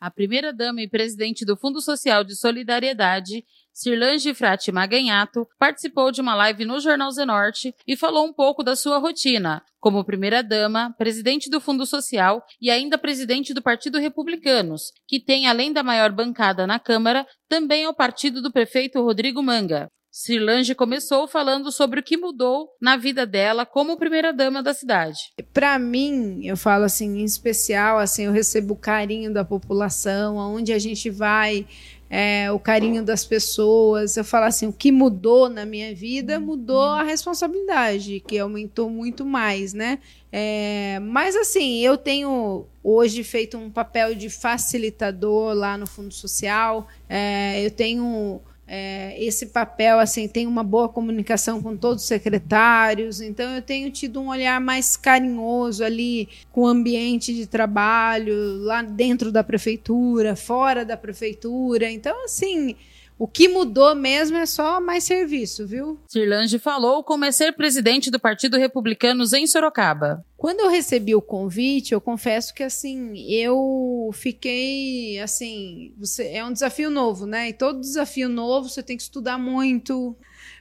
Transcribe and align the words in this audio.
A 0.00 0.12
primeira-dama 0.12 0.80
e 0.80 0.88
presidente 0.88 1.44
do 1.44 1.56
Fundo 1.56 1.80
Social 1.80 2.22
de 2.22 2.36
Solidariedade, 2.36 3.44
Cirlange 3.72 4.32
Frati 4.32 4.70
Maganhato, 4.70 5.44
participou 5.58 6.12
de 6.12 6.20
uma 6.20 6.36
live 6.36 6.64
no 6.64 6.78
Jornal 6.78 7.10
Zenorte 7.10 7.74
e 7.84 7.96
falou 7.96 8.24
um 8.24 8.32
pouco 8.32 8.62
da 8.62 8.76
sua 8.76 8.98
rotina, 8.98 9.60
como 9.80 10.04
primeira-dama, 10.04 10.94
presidente 10.96 11.50
do 11.50 11.60
Fundo 11.60 11.84
Social 11.84 12.44
e 12.60 12.70
ainda 12.70 12.96
presidente 12.96 13.52
do 13.52 13.60
Partido 13.60 13.98
Republicanos, 13.98 14.92
que 15.04 15.18
tem, 15.18 15.48
além 15.48 15.72
da 15.72 15.82
maior 15.82 16.12
bancada 16.12 16.64
na 16.64 16.78
Câmara, 16.78 17.26
também 17.48 17.82
é 17.82 17.88
o 17.88 17.94
partido 17.94 18.40
do 18.40 18.52
prefeito 18.52 19.02
Rodrigo 19.02 19.42
Manga. 19.42 19.90
Cirlange 20.10 20.74
começou 20.74 21.28
falando 21.28 21.70
sobre 21.70 22.00
o 22.00 22.02
que 22.02 22.16
mudou 22.16 22.70
na 22.80 22.96
vida 22.96 23.26
dela 23.26 23.66
como 23.66 23.96
primeira-dama 23.96 24.62
da 24.62 24.72
cidade. 24.72 25.18
Para 25.52 25.78
mim, 25.78 26.40
eu 26.44 26.56
falo 26.56 26.84
assim, 26.84 27.20
em 27.20 27.24
especial, 27.24 27.98
assim, 27.98 28.24
eu 28.24 28.32
recebo 28.32 28.74
o 28.74 28.76
carinho 28.76 29.32
da 29.32 29.44
população, 29.44 30.40
aonde 30.40 30.72
a 30.72 30.78
gente 30.78 31.10
vai, 31.10 31.66
é, 32.10 32.50
o 32.50 32.58
carinho 32.58 33.04
das 33.04 33.24
pessoas. 33.24 34.16
Eu 34.16 34.24
falo 34.24 34.46
assim, 34.46 34.66
o 34.66 34.72
que 34.72 34.90
mudou 34.90 35.48
na 35.48 35.66
minha 35.66 35.94
vida 35.94 36.40
mudou 36.40 36.82
a 36.82 37.02
responsabilidade, 37.02 38.20
que 38.26 38.38
aumentou 38.38 38.88
muito 38.88 39.24
mais, 39.24 39.74
né? 39.74 39.98
É, 40.32 40.98
mas 41.00 41.36
assim, 41.36 41.80
eu 41.80 41.96
tenho 41.96 42.66
hoje 42.82 43.22
feito 43.22 43.56
um 43.56 43.70
papel 43.70 44.14
de 44.14 44.30
facilitador 44.30 45.54
lá 45.54 45.76
no 45.76 45.86
Fundo 45.86 46.12
Social. 46.12 46.88
É, 47.08 47.64
eu 47.64 47.70
tenho 47.70 48.40
é, 48.70 49.16
esse 49.18 49.46
papel 49.46 49.98
assim 49.98 50.28
tem 50.28 50.46
uma 50.46 50.62
boa 50.62 50.90
comunicação 50.90 51.62
com 51.62 51.74
todos 51.74 52.02
os 52.02 52.08
secretários, 52.08 53.22
então 53.22 53.54
eu 53.54 53.62
tenho 53.62 53.90
tido 53.90 54.20
um 54.20 54.28
olhar 54.28 54.60
mais 54.60 54.94
carinhoso 54.94 55.82
ali 55.82 56.28
com 56.52 56.60
o 56.60 56.66
ambiente 56.66 57.34
de 57.34 57.46
trabalho 57.46 58.58
lá 58.58 58.82
dentro 58.82 59.32
da 59.32 59.42
prefeitura, 59.42 60.36
fora 60.36 60.84
da 60.84 60.98
prefeitura. 60.98 61.90
Então 61.90 62.24
assim, 62.26 62.76
o 63.18 63.26
que 63.26 63.48
mudou 63.48 63.94
mesmo 63.96 64.36
é 64.36 64.46
só 64.46 64.80
mais 64.80 65.02
serviço, 65.02 65.66
viu? 65.66 65.98
Cirlange 66.06 66.58
falou 66.58 67.02
como 67.02 67.24
é 67.24 67.32
ser 67.32 67.52
presidente 67.52 68.10
do 68.10 68.20
Partido 68.20 68.56
Republicanos 68.56 69.32
em 69.32 69.46
Sorocaba. 69.46 70.24
Quando 70.36 70.60
eu 70.60 70.70
recebi 70.70 71.16
o 71.16 71.20
convite, 71.20 71.92
eu 71.92 72.00
confesso 72.00 72.54
que 72.54 72.62
assim, 72.62 73.18
eu 73.28 74.10
fiquei 74.14 75.18
assim, 75.18 75.92
você 75.98 76.28
é 76.28 76.44
um 76.44 76.52
desafio 76.52 76.90
novo, 76.90 77.26
né? 77.26 77.48
E 77.48 77.52
todo 77.52 77.80
desafio 77.80 78.28
novo 78.28 78.68
você 78.68 78.84
tem 78.84 78.96
que 78.96 79.02
estudar 79.02 79.36
muito. 79.36 80.16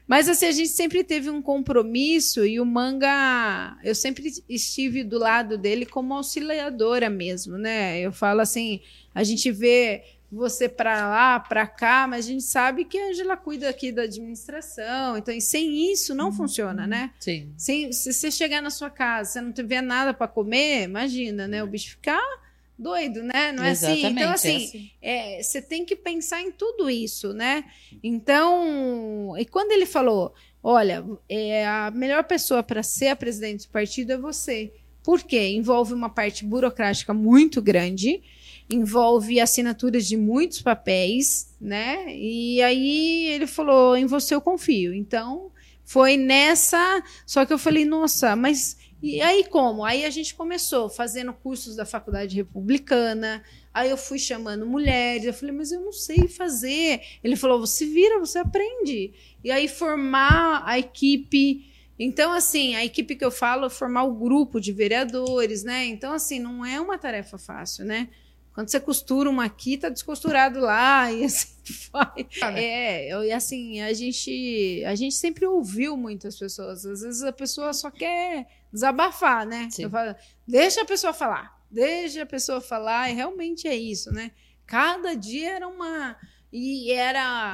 Mas 0.07 0.27
assim, 0.27 0.47
a 0.47 0.51
gente 0.51 0.69
sempre 0.69 1.03
teve 1.03 1.29
um 1.29 1.41
compromisso 1.41 2.43
e 2.43 2.59
o 2.59 2.65
manga, 2.65 3.77
eu 3.83 3.93
sempre 3.93 4.31
estive 4.49 5.03
do 5.03 5.19
lado 5.19 5.57
dele 5.57 5.85
como 5.85 6.13
auxiliadora 6.13 7.09
mesmo, 7.09 7.57
né? 7.57 7.99
Eu 7.99 8.11
falo 8.11 8.39
assim, 8.39 8.81
a 9.13 9.23
gente 9.23 9.51
vê 9.51 10.01
você 10.31 10.67
para 10.67 11.07
lá, 11.07 11.39
para 11.39 11.65
cá, 11.65 12.05
mas 12.07 12.25
a 12.25 12.27
gente 12.29 12.43
sabe 12.43 12.83
que 12.83 12.97
a 12.97 13.09
Angela 13.09 13.37
cuida 13.37 13.69
aqui 13.69 13.91
da 13.91 14.03
administração, 14.03 15.17
então 15.17 15.39
sem 15.39 15.91
isso 15.91 16.13
não 16.13 16.27
uhum. 16.27 16.33
funciona, 16.33 16.85
né? 16.85 17.11
Sim. 17.19 17.53
Sem, 17.57 17.91
se 17.93 18.11
você 18.11 18.29
chegar 18.29 18.61
na 18.61 18.69
sua 18.69 18.89
casa, 18.89 19.31
você 19.31 19.41
não 19.41 19.51
tiver 19.53 19.81
nada 19.81 20.13
para 20.13 20.27
comer, 20.27 20.83
imagina, 20.83 21.47
né? 21.47 21.63
O 21.63 21.67
bicho 21.67 21.91
ficar 21.91 22.21
doido, 22.77 23.23
né? 23.23 23.51
Não 23.51 23.63
é 23.63 23.71
assim? 23.71 24.05
Então, 24.05 24.31
assim, 24.31 24.51
é 24.51 24.55
assim. 24.55 24.91
É, 25.01 25.43
você 25.43 25.61
tem 25.61 25.83
que 25.85 25.95
pensar 25.95 26.41
em 26.41 26.51
tudo 26.51 26.89
isso, 26.89 27.33
né? 27.33 27.63
Então, 28.03 29.33
e 29.37 29.45
quando 29.45 29.71
ele 29.71 29.85
falou, 29.85 30.33
olha, 30.61 31.03
é, 31.27 31.65
a 31.65 31.89
melhor 31.91 32.23
pessoa 32.25 32.61
para 32.61 32.83
ser 32.83 33.07
a 33.07 33.15
presidente 33.15 33.65
do 33.65 33.71
partido 33.71 34.11
é 34.11 34.17
você. 34.17 34.73
Por 35.03 35.23
quê? 35.23 35.47
Envolve 35.49 35.93
uma 35.93 36.09
parte 36.09 36.45
burocrática 36.45 37.13
muito 37.13 37.61
grande, 37.61 38.21
envolve 38.69 39.39
assinaturas 39.39 40.07
de 40.07 40.17
muitos 40.17 40.61
papéis, 40.61 41.55
né? 41.59 42.13
E 42.15 42.61
aí 42.61 43.27
ele 43.27 43.47
falou: 43.47 43.95
em 43.95 44.05
você 44.05 44.35
eu 44.35 44.41
confio. 44.41 44.93
Então 44.93 45.51
foi 45.83 46.17
nessa. 46.17 47.03
Só 47.25 47.45
que 47.45 47.53
eu 47.53 47.57
falei: 47.57 47.85
nossa, 47.85 48.35
mas 48.35 48.77
e 49.01 49.21
aí 49.21 49.45
como? 49.45 49.85
Aí 49.85 50.05
a 50.05 50.09
gente 50.09 50.35
começou 50.35 50.89
fazendo 50.89 51.31
cursos 51.33 51.75
da 51.75 51.85
Faculdade 51.85 52.35
Republicana. 52.35 53.43
Aí 53.73 53.89
eu 53.89 53.97
fui 53.97 54.19
chamando 54.19 54.65
mulheres. 54.65 55.25
Eu 55.25 55.33
falei: 55.33 55.55
mas 55.55 55.71
eu 55.71 55.81
não 55.81 55.93
sei 55.93 56.27
fazer. 56.27 57.01
Ele 57.23 57.35
falou: 57.35 57.59
você 57.59 57.85
vira, 57.85 58.19
você 58.19 58.39
aprende. 58.39 59.13
E 59.43 59.49
aí 59.49 59.67
formar 59.67 60.63
a 60.65 60.77
equipe. 60.77 61.73
Então, 61.99 62.31
assim, 62.31 62.75
a 62.75 62.85
equipe 62.85 63.15
que 63.15 63.25
eu 63.25 63.31
falo 63.31 63.65
é 63.65 63.69
formar 63.71 64.03
o 64.03 64.13
grupo 64.13 64.59
de 64.59 64.71
vereadores, 64.71 65.63
né? 65.63 65.85
Então, 65.85 66.13
assim, 66.13 66.37
não 66.37 66.63
é 66.63 66.79
uma 66.79 66.95
tarefa 66.95 67.39
fácil, 67.39 67.85
né? 67.85 68.07
Quando 68.57 68.71
você 68.71 68.79
costura 68.79 69.29
uma 69.29 69.45
aqui, 69.45 69.77
tá 69.77 69.87
descosturado 69.87 70.59
lá, 70.59 71.11
e 71.13 71.25
assim 71.25 71.53
vai. 71.91 72.27
É, 72.55 73.09
e 73.23 73.31
assim, 73.31 73.81
a 73.81 73.93
gente, 73.93 74.83
a 74.83 74.95
gente 74.95 75.13
sempre 75.13 75.45
ouviu 75.45 75.95
muitas 75.95 76.39
pessoas. 76.39 76.83
Às 76.83 77.01
vezes 77.03 77.21
a 77.21 77.31
pessoa 77.31 77.71
só 77.71 77.91
quer 77.91 78.47
desabafar, 78.73 79.45
né? 79.45 79.69
Falo, 79.91 80.15
deixa 80.47 80.81
a 80.81 80.85
pessoa 80.85 81.13
falar, 81.13 81.55
deixa 81.69 82.23
a 82.23 82.25
pessoa 82.25 82.59
falar, 82.59 83.11
e 83.11 83.13
realmente 83.13 83.67
é 83.67 83.75
isso, 83.75 84.11
né? 84.11 84.31
Cada 84.65 85.13
dia 85.13 85.51
era 85.51 85.67
uma. 85.67 86.17
E 86.51 86.91
era. 86.91 87.51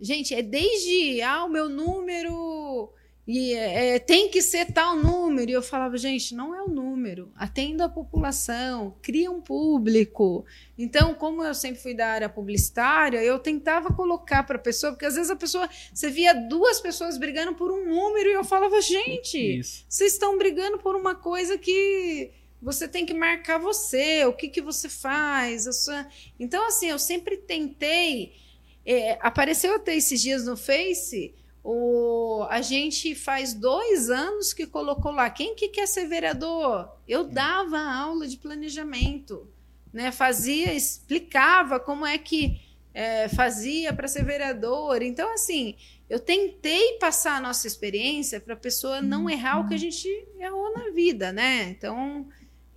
Gente, 0.00 0.34
é 0.34 0.40
desde 0.40 1.20
ah, 1.20 1.44
o 1.44 1.50
meu 1.50 1.68
número 1.68 2.94
e 3.26 3.54
é, 3.54 3.98
tem 3.98 4.30
que 4.30 4.40
ser 4.40 4.72
tal 4.72 4.94
número. 4.94 5.50
E 5.50 5.54
eu 5.54 5.62
falava, 5.62 5.98
gente, 5.98 6.32
não 6.32 6.54
é 6.54 6.62
o 6.62 6.68
número. 6.68 7.32
Atenda 7.34 7.86
a 7.86 7.88
população, 7.88 8.96
cria 9.02 9.30
um 9.32 9.40
público. 9.40 10.44
Então, 10.78 11.12
como 11.12 11.42
eu 11.42 11.52
sempre 11.52 11.82
fui 11.82 11.92
da 11.92 12.06
área 12.06 12.28
publicitária, 12.28 13.20
eu 13.22 13.40
tentava 13.40 13.92
colocar 13.92 14.44
para 14.44 14.56
a 14.56 14.60
pessoa, 14.60 14.92
porque 14.92 15.06
às 15.06 15.16
vezes 15.16 15.30
a 15.30 15.36
pessoa, 15.36 15.68
você 15.92 16.08
via 16.08 16.34
duas 16.34 16.80
pessoas 16.80 17.18
brigando 17.18 17.54
por 17.54 17.72
um 17.72 17.84
número 17.84 18.28
e 18.28 18.34
eu 18.34 18.44
falava, 18.44 18.80
gente, 18.80 19.58
Isso. 19.58 19.84
vocês 19.88 20.12
estão 20.12 20.38
brigando 20.38 20.78
por 20.78 20.94
uma 20.94 21.16
coisa 21.16 21.58
que 21.58 22.30
você 22.62 22.86
tem 22.86 23.04
que 23.04 23.12
marcar 23.12 23.58
você, 23.58 24.24
o 24.24 24.32
que, 24.32 24.48
que 24.48 24.62
você 24.62 24.88
faz. 24.88 25.64
Sua... 25.76 26.06
Então, 26.38 26.64
assim, 26.68 26.90
eu 26.90 26.98
sempre 26.98 27.38
tentei. 27.38 28.34
É, 28.84 29.18
apareceu 29.20 29.74
até 29.74 29.96
esses 29.96 30.22
dias 30.22 30.44
no 30.44 30.56
Face 30.56 31.34
o, 31.68 32.46
a 32.48 32.62
gente 32.62 33.12
faz 33.16 33.52
dois 33.52 34.08
anos 34.08 34.52
que 34.52 34.68
colocou 34.68 35.10
lá. 35.10 35.28
Quem 35.28 35.56
que 35.56 35.66
quer 35.66 35.88
ser 35.88 36.06
vereador? 36.06 36.88
Eu 37.08 37.24
dava 37.24 37.80
aula 37.80 38.28
de 38.28 38.36
planejamento. 38.36 39.50
né? 39.92 40.12
Fazia, 40.12 40.72
explicava 40.72 41.80
como 41.80 42.06
é 42.06 42.18
que 42.18 42.60
é, 42.94 43.28
fazia 43.28 43.92
para 43.92 44.06
ser 44.06 44.24
vereador. 44.24 45.02
Então, 45.02 45.34
assim, 45.34 45.74
eu 46.08 46.20
tentei 46.20 46.98
passar 47.00 47.38
a 47.38 47.40
nossa 47.40 47.66
experiência 47.66 48.40
para 48.40 48.54
a 48.54 48.56
pessoa 48.56 49.02
não 49.02 49.28
errar 49.28 49.58
o 49.58 49.66
que 49.66 49.74
a 49.74 49.78
gente 49.78 50.08
errou 50.38 50.72
na 50.72 50.90
vida, 50.90 51.32
né? 51.32 51.64
Então, 51.70 52.28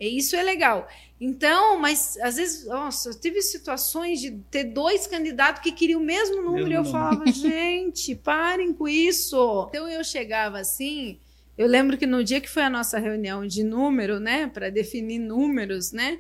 isso 0.08 0.36
é 0.36 0.44
legal. 0.44 0.88
Então, 1.20 1.78
mas 1.78 2.18
às 2.22 2.38
vezes, 2.38 2.66
nossa, 2.66 3.10
eu 3.10 3.20
tive 3.20 3.42
situações 3.42 4.22
de 4.22 4.32
ter 4.50 4.64
dois 4.64 5.06
candidatos 5.06 5.62
que 5.62 5.72
queriam 5.72 6.02
o 6.02 6.04
mesmo 6.04 6.42
número 6.42 6.70
mesmo 6.70 6.72
e 6.72 6.76
eu 6.76 6.86
falava, 6.86 7.26
gente, 7.32 8.16
parem 8.16 8.74
com 8.74 8.88
isso. 8.88 9.68
Então 9.70 9.88
eu 9.90 10.04
chegava 10.04 10.60
assim, 10.60 11.20
eu 11.58 11.68
lembro 11.68 11.98
que 11.98 12.06
no 12.06 12.24
dia 12.24 12.40
que 12.40 12.50
foi 12.50 12.64
a 12.64 12.70
nossa 12.70 12.98
reunião 12.98 13.46
de 13.46 13.64
número, 13.66 14.18
né, 14.18 14.48
para 14.48 14.70
definir 14.70 15.20
números, 15.20 15.92
né, 15.92 16.18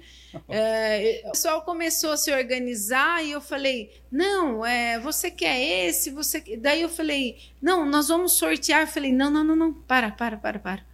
é, 0.49 1.21
o 1.27 1.31
pessoal 1.31 1.61
começou 1.61 2.11
a 2.11 2.17
se 2.17 2.29
organizar 2.29 3.23
e 3.23 3.31
eu 3.31 3.39
falei, 3.39 3.89
não, 4.11 4.65
é, 4.65 4.99
você 4.99 5.31
quer 5.31 5.87
esse, 5.87 6.09
você, 6.09 6.43
daí 6.57 6.81
eu 6.81 6.89
falei, 6.89 7.37
não, 7.61 7.85
nós 7.85 8.09
vamos 8.09 8.33
sortear. 8.33 8.81
Eu 8.81 8.87
falei, 8.87 9.13
não, 9.13 9.31
não, 9.31 9.45
não, 9.45 9.55
não, 9.55 9.73
para, 9.73 10.11
para, 10.11 10.35
para, 10.35 10.59
para. 10.59 10.85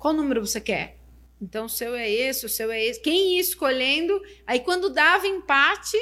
Qual 0.00 0.12
número 0.12 0.44
você 0.44 0.60
quer? 0.60 0.96
Então, 1.42 1.64
o 1.64 1.68
seu 1.68 1.96
é 1.96 2.08
esse, 2.08 2.46
o 2.46 2.48
seu 2.48 2.70
é 2.70 2.80
esse. 2.84 3.00
Quem 3.00 3.34
ia 3.34 3.40
escolhendo, 3.40 4.22
aí 4.46 4.60
quando 4.60 4.88
dava 4.88 5.26
empate, 5.26 5.98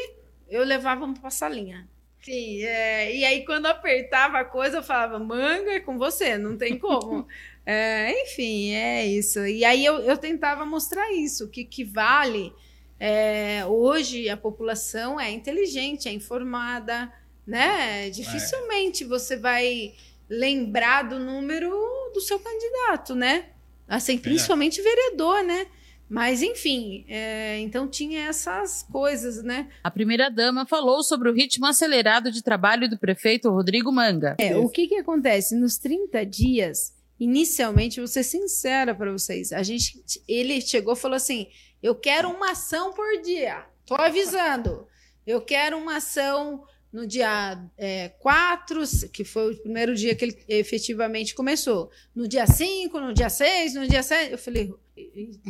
eu 0.46 0.62
levava 0.62 1.10
para 1.14 1.28
a 1.28 1.31
salinha. 1.31 1.88
Sim, 2.20 2.62
é, 2.62 3.16
e 3.16 3.25
aí 3.25 3.46
quando 3.46 3.64
apertava 3.64 4.38
a 4.38 4.44
coisa, 4.44 4.76
eu 4.76 4.82
falava, 4.82 5.19
manga 5.19 5.70
é 5.70 5.81
com 5.81 5.96
você, 5.96 6.37
não 6.37 6.58
tem 6.58 6.78
como. 6.78 7.26
é, 7.64 8.22
enfim, 8.22 8.75
é 8.75 9.06
isso. 9.06 9.46
E 9.46 9.64
aí 9.64 9.82
eu, 9.82 10.00
eu 10.00 10.19
tentava 10.19 10.66
mostrar 10.66 11.10
isso, 11.10 11.48
que, 11.48 11.64
que 11.64 11.84
vale. 11.84 12.52
É, 12.98 13.64
hoje 13.64 14.28
a 14.28 14.37
população 14.37 15.19
é 15.19 15.31
inteligente, 15.31 16.06
é 16.06 16.12
informada, 16.12 17.10
né? 17.46 18.10
Dificilmente 18.10 19.04
você 19.04 19.38
vai 19.38 19.94
lembrar 20.28 21.04
do 21.04 21.19
número 21.19 21.70
do 22.12 22.20
seu 22.20 22.38
candidato, 22.38 23.14
né? 23.14 23.46
Assim, 23.90 24.16
principalmente 24.16 24.81
vereador, 24.81 25.42
né? 25.42 25.66
Mas, 26.08 26.42
enfim, 26.42 27.04
é, 27.08 27.58
então 27.58 27.88
tinha 27.88 28.26
essas 28.26 28.84
coisas, 28.84 29.42
né? 29.42 29.69
A 29.82 29.90
primeira-dama 29.90 30.64
falou 30.64 31.02
sobre 31.02 31.28
o 31.28 31.32
ritmo 31.32 31.66
acelerado 31.66 32.31
de 32.31 32.42
trabalho 32.42 32.88
do 32.88 32.98
prefeito 32.98 33.50
Rodrigo 33.50 33.92
Manga. 33.92 34.37
É, 34.38 34.56
o 34.56 34.69
que, 34.69 34.87
que 34.87 34.96
acontece? 34.96 35.56
Nos 35.56 35.76
30 35.76 36.25
dias, 36.25 36.94
inicialmente, 37.19 38.00
vou 38.00 38.06
ser 38.06 38.22
sincera 38.22 38.94
para 38.94 39.10
vocês, 39.10 39.52
a 39.52 39.62
gente, 39.62 40.00
ele 40.26 40.60
chegou 40.60 40.94
e 40.94 40.96
falou 40.96 41.16
assim: 41.16 41.48
eu 41.82 41.94
quero 41.94 42.28
uma 42.28 42.52
ação 42.52 42.92
por 42.92 43.20
dia. 43.22 43.64
Tô 43.87 43.94
avisando. 43.94 44.87
Eu 45.26 45.40
quero 45.40 45.76
uma 45.78 45.96
ação 45.96 46.64
no 46.92 47.06
dia 47.06 47.62
é, 47.78 48.08
4, 48.19 48.82
que 49.12 49.25
foi 49.25 49.52
o 49.52 49.56
primeiro 49.56 49.94
dia 49.94 50.14
que 50.14 50.25
ele 50.25 50.44
efetivamente 50.48 51.34
começou, 51.34 51.90
no 52.14 52.26
dia 52.26 52.46
5, 52.46 52.98
no 52.98 53.12
dia 53.12 53.31
6, 53.31 53.75
no 53.75 53.87
dia 53.87 54.02
7, 54.02 54.32
eu 54.32 54.38
falei, 54.38 54.75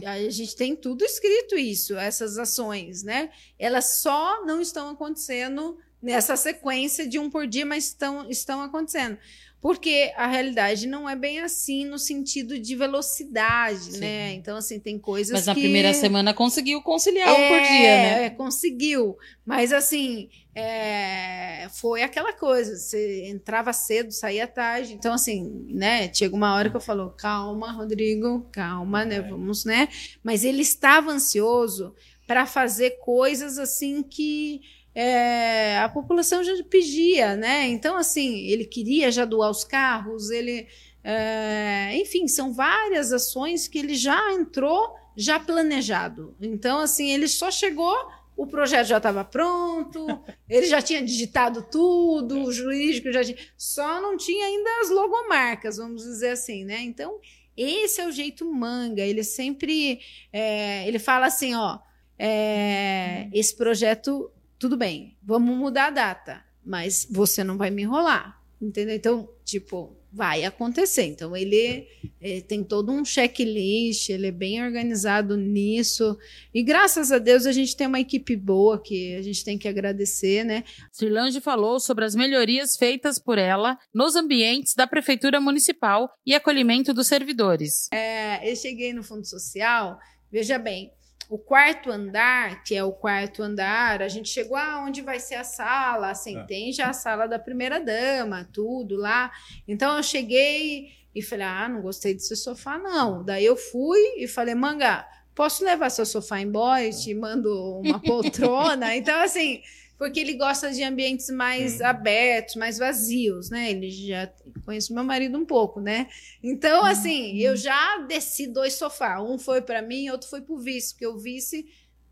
a 0.04 0.30
gente 0.30 0.54
tem 0.54 0.76
tudo 0.76 1.04
escrito 1.04 1.56
isso, 1.56 1.96
essas 1.96 2.38
ações, 2.38 3.02
né? 3.02 3.30
Elas 3.58 4.00
só 4.00 4.44
não 4.44 4.60
estão 4.60 4.90
acontecendo 4.90 5.78
nessa 6.02 6.36
sequência 6.36 7.06
de 7.06 7.18
um 7.18 7.28
por 7.28 7.46
dia, 7.46 7.66
mas 7.66 7.86
estão, 7.86 8.28
estão 8.30 8.62
acontecendo 8.62 9.18
porque 9.60 10.10
a 10.16 10.26
realidade 10.26 10.86
não 10.86 11.08
é 11.08 11.14
bem 11.14 11.40
assim 11.40 11.84
no 11.84 11.98
sentido 11.98 12.58
de 12.58 12.74
velocidade, 12.74 13.92
Sim. 13.92 14.00
né? 14.00 14.32
Então, 14.32 14.56
assim, 14.56 14.80
tem 14.80 14.98
coisas 14.98 15.32
Mas 15.32 15.46
na 15.46 15.54
que... 15.54 15.60
primeira 15.60 15.92
semana 15.92 16.32
conseguiu 16.32 16.80
conciliar 16.80 17.28
é, 17.28 17.32
um 17.32 17.48
por 17.48 17.68
dia, 17.68 17.68
né? 17.68 18.24
É, 18.24 18.30
conseguiu. 18.30 19.18
Mas, 19.44 19.70
assim, 19.70 20.30
é... 20.54 21.68
foi 21.74 22.02
aquela 22.02 22.32
coisa, 22.32 22.74
você 22.74 23.26
entrava 23.26 23.70
cedo, 23.74 24.12
saía 24.12 24.46
tarde. 24.46 24.94
Então, 24.94 25.12
assim, 25.12 25.66
né? 25.68 26.10
Chega 26.14 26.34
uma 26.34 26.54
hora 26.54 26.70
que 26.70 26.76
eu 26.76 26.80
falo, 26.80 27.10
calma, 27.10 27.70
Rodrigo, 27.70 28.48
calma, 28.50 29.04
né? 29.04 29.16
É. 29.16 29.22
Vamos, 29.22 29.66
né? 29.66 29.88
Mas 30.22 30.42
ele 30.42 30.62
estava 30.62 31.10
ansioso 31.10 31.94
para 32.26 32.46
fazer 32.46 32.92
coisas, 33.00 33.58
assim, 33.58 34.02
que 34.02 34.62
é, 35.02 35.78
a 35.78 35.88
população 35.88 36.44
já 36.44 36.52
pedia, 36.64 37.34
né? 37.34 37.66
Então, 37.68 37.96
assim, 37.96 38.40
ele 38.48 38.66
queria 38.66 39.10
já 39.10 39.24
doar 39.24 39.50
os 39.50 39.64
carros, 39.64 40.28
ele. 40.28 40.68
É, 41.02 41.96
enfim, 41.96 42.28
são 42.28 42.52
várias 42.52 43.10
ações 43.10 43.66
que 43.66 43.78
ele 43.78 43.94
já 43.94 44.34
entrou 44.34 44.94
já 45.16 45.40
planejado. 45.40 46.36
Então, 46.38 46.80
assim, 46.80 47.10
ele 47.10 47.28
só 47.28 47.50
chegou, 47.50 47.96
o 48.36 48.46
projeto 48.46 48.88
já 48.88 48.98
estava 48.98 49.24
pronto, 49.24 50.06
ele 50.46 50.66
já 50.66 50.82
tinha 50.82 51.02
digitado 51.02 51.62
tudo, 51.70 52.42
o 52.42 52.52
jurídico 52.52 53.10
já 53.10 53.24
tinha. 53.24 53.38
Só 53.56 54.02
não 54.02 54.18
tinha 54.18 54.44
ainda 54.44 54.70
as 54.82 54.90
logomarcas, 54.90 55.78
vamos 55.78 56.02
dizer 56.02 56.32
assim, 56.32 56.62
né? 56.66 56.82
Então, 56.82 57.18
esse 57.56 58.02
é 58.02 58.06
o 58.06 58.12
jeito 58.12 58.44
manga. 58.44 59.00
Ele 59.00 59.24
sempre. 59.24 59.98
É, 60.30 60.86
ele 60.86 60.98
fala 60.98 61.24
assim: 61.24 61.54
ó, 61.54 61.78
é, 62.18 63.30
esse 63.32 63.56
projeto 63.56 64.30
tudo 64.60 64.76
bem, 64.76 65.16
vamos 65.22 65.56
mudar 65.56 65.86
a 65.86 65.90
data, 65.90 66.44
mas 66.62 67.08
você 67.10 67.42
não 67.42 67.56
vai 67.56 67.70
me 67.70 67.82
enrolar, 67.82 68.38
entendeu? 68.60 68.94
Então, 68.94 69.28
tipo, 69.42 69.96
vai 70.12 70.44
acontecer. 70.44 71.04
Então, 71.04 71.34
ele 71.34 71.88
é, 72.20 72.42
tem 72.42 72.62
todo 72.62 72.92
um 72.92 73.02
checklist, 73.02 74.10
ele 74.10 74.26
é 74.26 74.30
bem 74.30 74.62
organizado 74.62 75.34
nisso. 75.34 76.18
E 76.52 76.62
graças 76.62 77.10
a 77.10 77.16
Deus 77.16 77.46
a 77.46 77.52
gente 77.52 77.74
tem 77.74 77.86
uma 77.86 78.00
equipe 78.00 78.36
boa 78.36 78.78
que 78.78 79.14
a 79.14 79.22
gente 79.22 79.42
tem 79.42 79.56
que 79.56 79.66
agradecer, 79.66 80.44
né? 80.44 80.62
Cirlange 80.92 81.40
falou 81.40 81.80
sobre 81.80 82.04
as 82.04 82.14
melhorias 82.14 82.76
feitas 82.76 83.18
por 83.18 83.38
ela 83.38 83.78
nos 83.94 84.14
ambientes 84.14 84.74
da 84.74 84.86
Prefeitura 84.86 85.40
Municipal 85.40 86.12
e 86.26 86.34
acolhimento 86.34 86.92
dos 86.92 87.06
servidores. 87.06 87.88
É, 87.94 88.50
eu 88.50 88.54
cheguei 88.54 88.92
no 88.92 89.02
Fundo 89.02 89.26
Social, 89.26 89.98
veja 90.30 90.58
bem, 90.58 90.92
o 91.30 91.38
quarto 91.38 91.92
andar, 91.92 92.64
que 92.64 92.74
é 92.74 92.82
o 92.82 92.90
quarto 92.90 93.40
andar, 93.40 94.02
a 94.02 94.08
gente 94.08 94.28
chegou 94.28 94.56
aonde 94.56 95.00
vai 95.00 95.20
ser 95.20 95.36
a 95.36 95.44
sala, 95.44 96.10
assim, 96.10 96.36
é. 96.36 96.42
tem 96.42 96.72
já 96.72 96.88
a 96.88 96.92
sala 96.92 97.28
da 97.28 97.38
primeira 97.38 97.78
dama, 97.78 98.48
tudo 98.52 98.96
lá. 98.96 99.30
Então 99.66 99.96
eu 99.96 100.02
cheguei 100.02 100.88
e 101.14 101.22
falei: 101.22 101.46
"Ah, 101.46 101.68
não 101.68 101.82
gostei 101.82 102.14
desse 102.14 102.34
sofá 102.34 102.76
não". 102.78 103.24
Daí 103.24 103.44
eu 103.44 103.56
fui 103.56 104.00
e 104.18 104.26
falei: 104.26 104.56
"Manga, 104.56 105.06
posso 105.32 105.64
levar 105.64 105.88
seu 105.90 106.04
sofá 106.04 106.40
embora 106.40 106.84
e 106.84 106.90
te 106.90 107.14
mando 107.14 107.78
uma 107.78 108.00
poltrona?". 108.02 108.96
então 108.96 109.22
assim, 109.22 109.62
porque 110.00 110.18
ele 110.18 110.32
gosta 110.32 110.72
de 110.72 110.82
ambientes 110.82 111.28
mais 111.28 111.78
uhum. 111.78 111.86
abertos, 111.86 112.54
mais 112.56 112.78
vazios, 112.78 113.50
né? 113.50 113.70
Ele 113.70 113.90
já 113.90 114.32
conhece 114.64 114.94
meu 114.94 115.04
marido 115.04 115.36
um 115.36 115.44
pouco, 115.44 115.78
né? 115.78 116.08
Então, 116.42 116.86
assim, 116.86 117.32
uhum. 117.32 117.40
eu 117.40 117.54
já 117.54 117.98
desci 118.08 118.46
dois 118.46 118.72
sofás. 118.72 119.20
Um 119.20 119.38
foi 119.38 119.60
para 119.60 119.82
mim, 119.82 120.08
outro 120.08 120.26
foi 120.30 120.40
para 120.40 120.54
o 120.54 120.58
vice, 120.58 120.94
porque 120.94 121.06
o 121.06 121.18
vice 121.18 121.66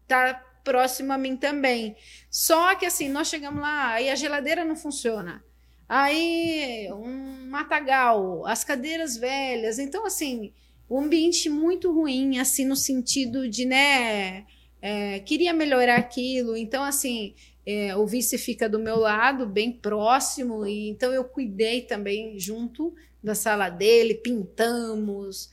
tá 0.06 0.34
próximo 0.62 1.14
a 1.14 1.16
mim 1.16 1.34
também. 1.34 1.96
Só 2.30 2.74
que 2.74 2.84
assim, 2.84 3.08
nós 3.08 3.28
chegamos 3.28 3.62
lá, 3.62 3.92
aí 3.92 4.10
a 4.10 4.14
geladeira 4.14 4.66
não 4.66 4.76
funciona. 4.76 5.42
Aí 5.88 6.92
um 6.92 7.48
matagal, 7.48 8.46
as 8.46 8.64
cadeiras 8.64 9.16
velhas. 9.16 9.78
Então, 9.78 10.04
assim, 10.04 10.52
o 10.90 11.00
ambiente 11.00 11.48
muito 11.48 11.90
ruim, 11.90 12.38
assim, 12.38 12.66
no 12.66 12.76
sentido 12.76 13.48
de, 13.48 13.64
né? 13.64 14.44
É, 14.82 15.20
queria 15.20 15.54
melhorar 15.54 15.96
aquilo. 15.96 16.54
Então, 16.54 16.84
assim, 16.84 17.34
é, 17.70 17.94
o 17.94 18.06
vice 18.06 18.38
fica 18.38 18.66
do 18.66 18.78
meu 18.78 18.96
lado, 18.96 19.44
bem 19.44 19.70
próximo, 19.70 20.66
e 20.66 20.88
então 20.88 21.12
eu 21.12 21.22
cuidei 21.22 21.82
também 21.82 22.38
junto 22.38 22.94
da 23.22 23.34
sala 23.34 23.68
dele, 23.68 24.14
pintamos, 24.14 25.50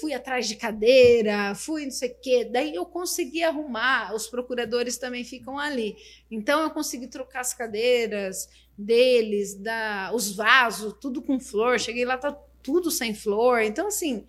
fui 0.00 0.14
atrás 0.14 0.46
de 0.46 0.54
cadeira, 0.54 1.56
fui 1.56 1.84
não 1.84 1.90
sei 1.90 2.10
o 2.10 2.16
quê. 2.22 2.44
Daí 2.44 2.72
eu 2.72 2.86
consegui 2.86 3.42
arrumar, 3.42 4.14
os 4.14 4.28
procuradores 4.28 4.96
também 4.96 5.24
ficam 5.24 5.58
ali. 5.58 5.96
Então 6.30 6.62
eu 6.62 6.70
consegui 6.70 7.08
trocar 7.08 7.40
as 7.40 7.52
cadeiras 7.52 8.48
deles, 8.78 9.56
da, 9.56 10.12
os 10.14 10.36
vasos, 10.36 10.94
tudo 11.00 11.20
com 11.20 11.40
flor. 11.40 11.80
Cheguei 11.80 12.04
lá, 12.04 12.16
tá 12.16 12.30
tudo 12.62 12.92
sem 12.92 13.12
flor. 13.12 13.62
Então, 13.62 13.88
assim, 13.88 14.24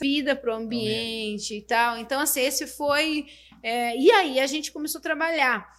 vida 0.00 0.34
para 0.34 0.52
o 0.52 0.56
ambiente 0.56 1.54
e 1.54 1.62
tal. 1.62 1.98
Então, 1.98 2.20
assim, 2.20 2.40
esse 2.40 2.66
foi. 2.66 3.26
É, 3.62 3.96
e 3.96 4.10
aí 4.10 4.40
a 4.40 4.46
gente 4.48 4.72
começou 4.72 4.98
a 4.98 5.02
trabalhar 5.02 5.78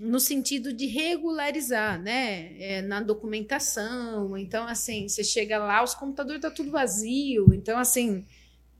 no 0.00 0.18
sentido 0.18 0.72
de 0.72 0.86
regularizar, 0.86 2.00
né? 2.00 2.54
É, 2.58 2.82
na 2.82 3.00
documentação. 3.00 4.36
Então, 4.36 4.66
assim, 4.66 5.08
você 5.08 5.22
chega 5.22 5.58
lá, 5.58 5.82
os 5.82 5.94
computadores 5.94 6.40
tá 6.40 6.50
tudo 6.50 6.70
vazio. 6.70 7.52
Então, 7.54 7.78
assim, 7.78 8.24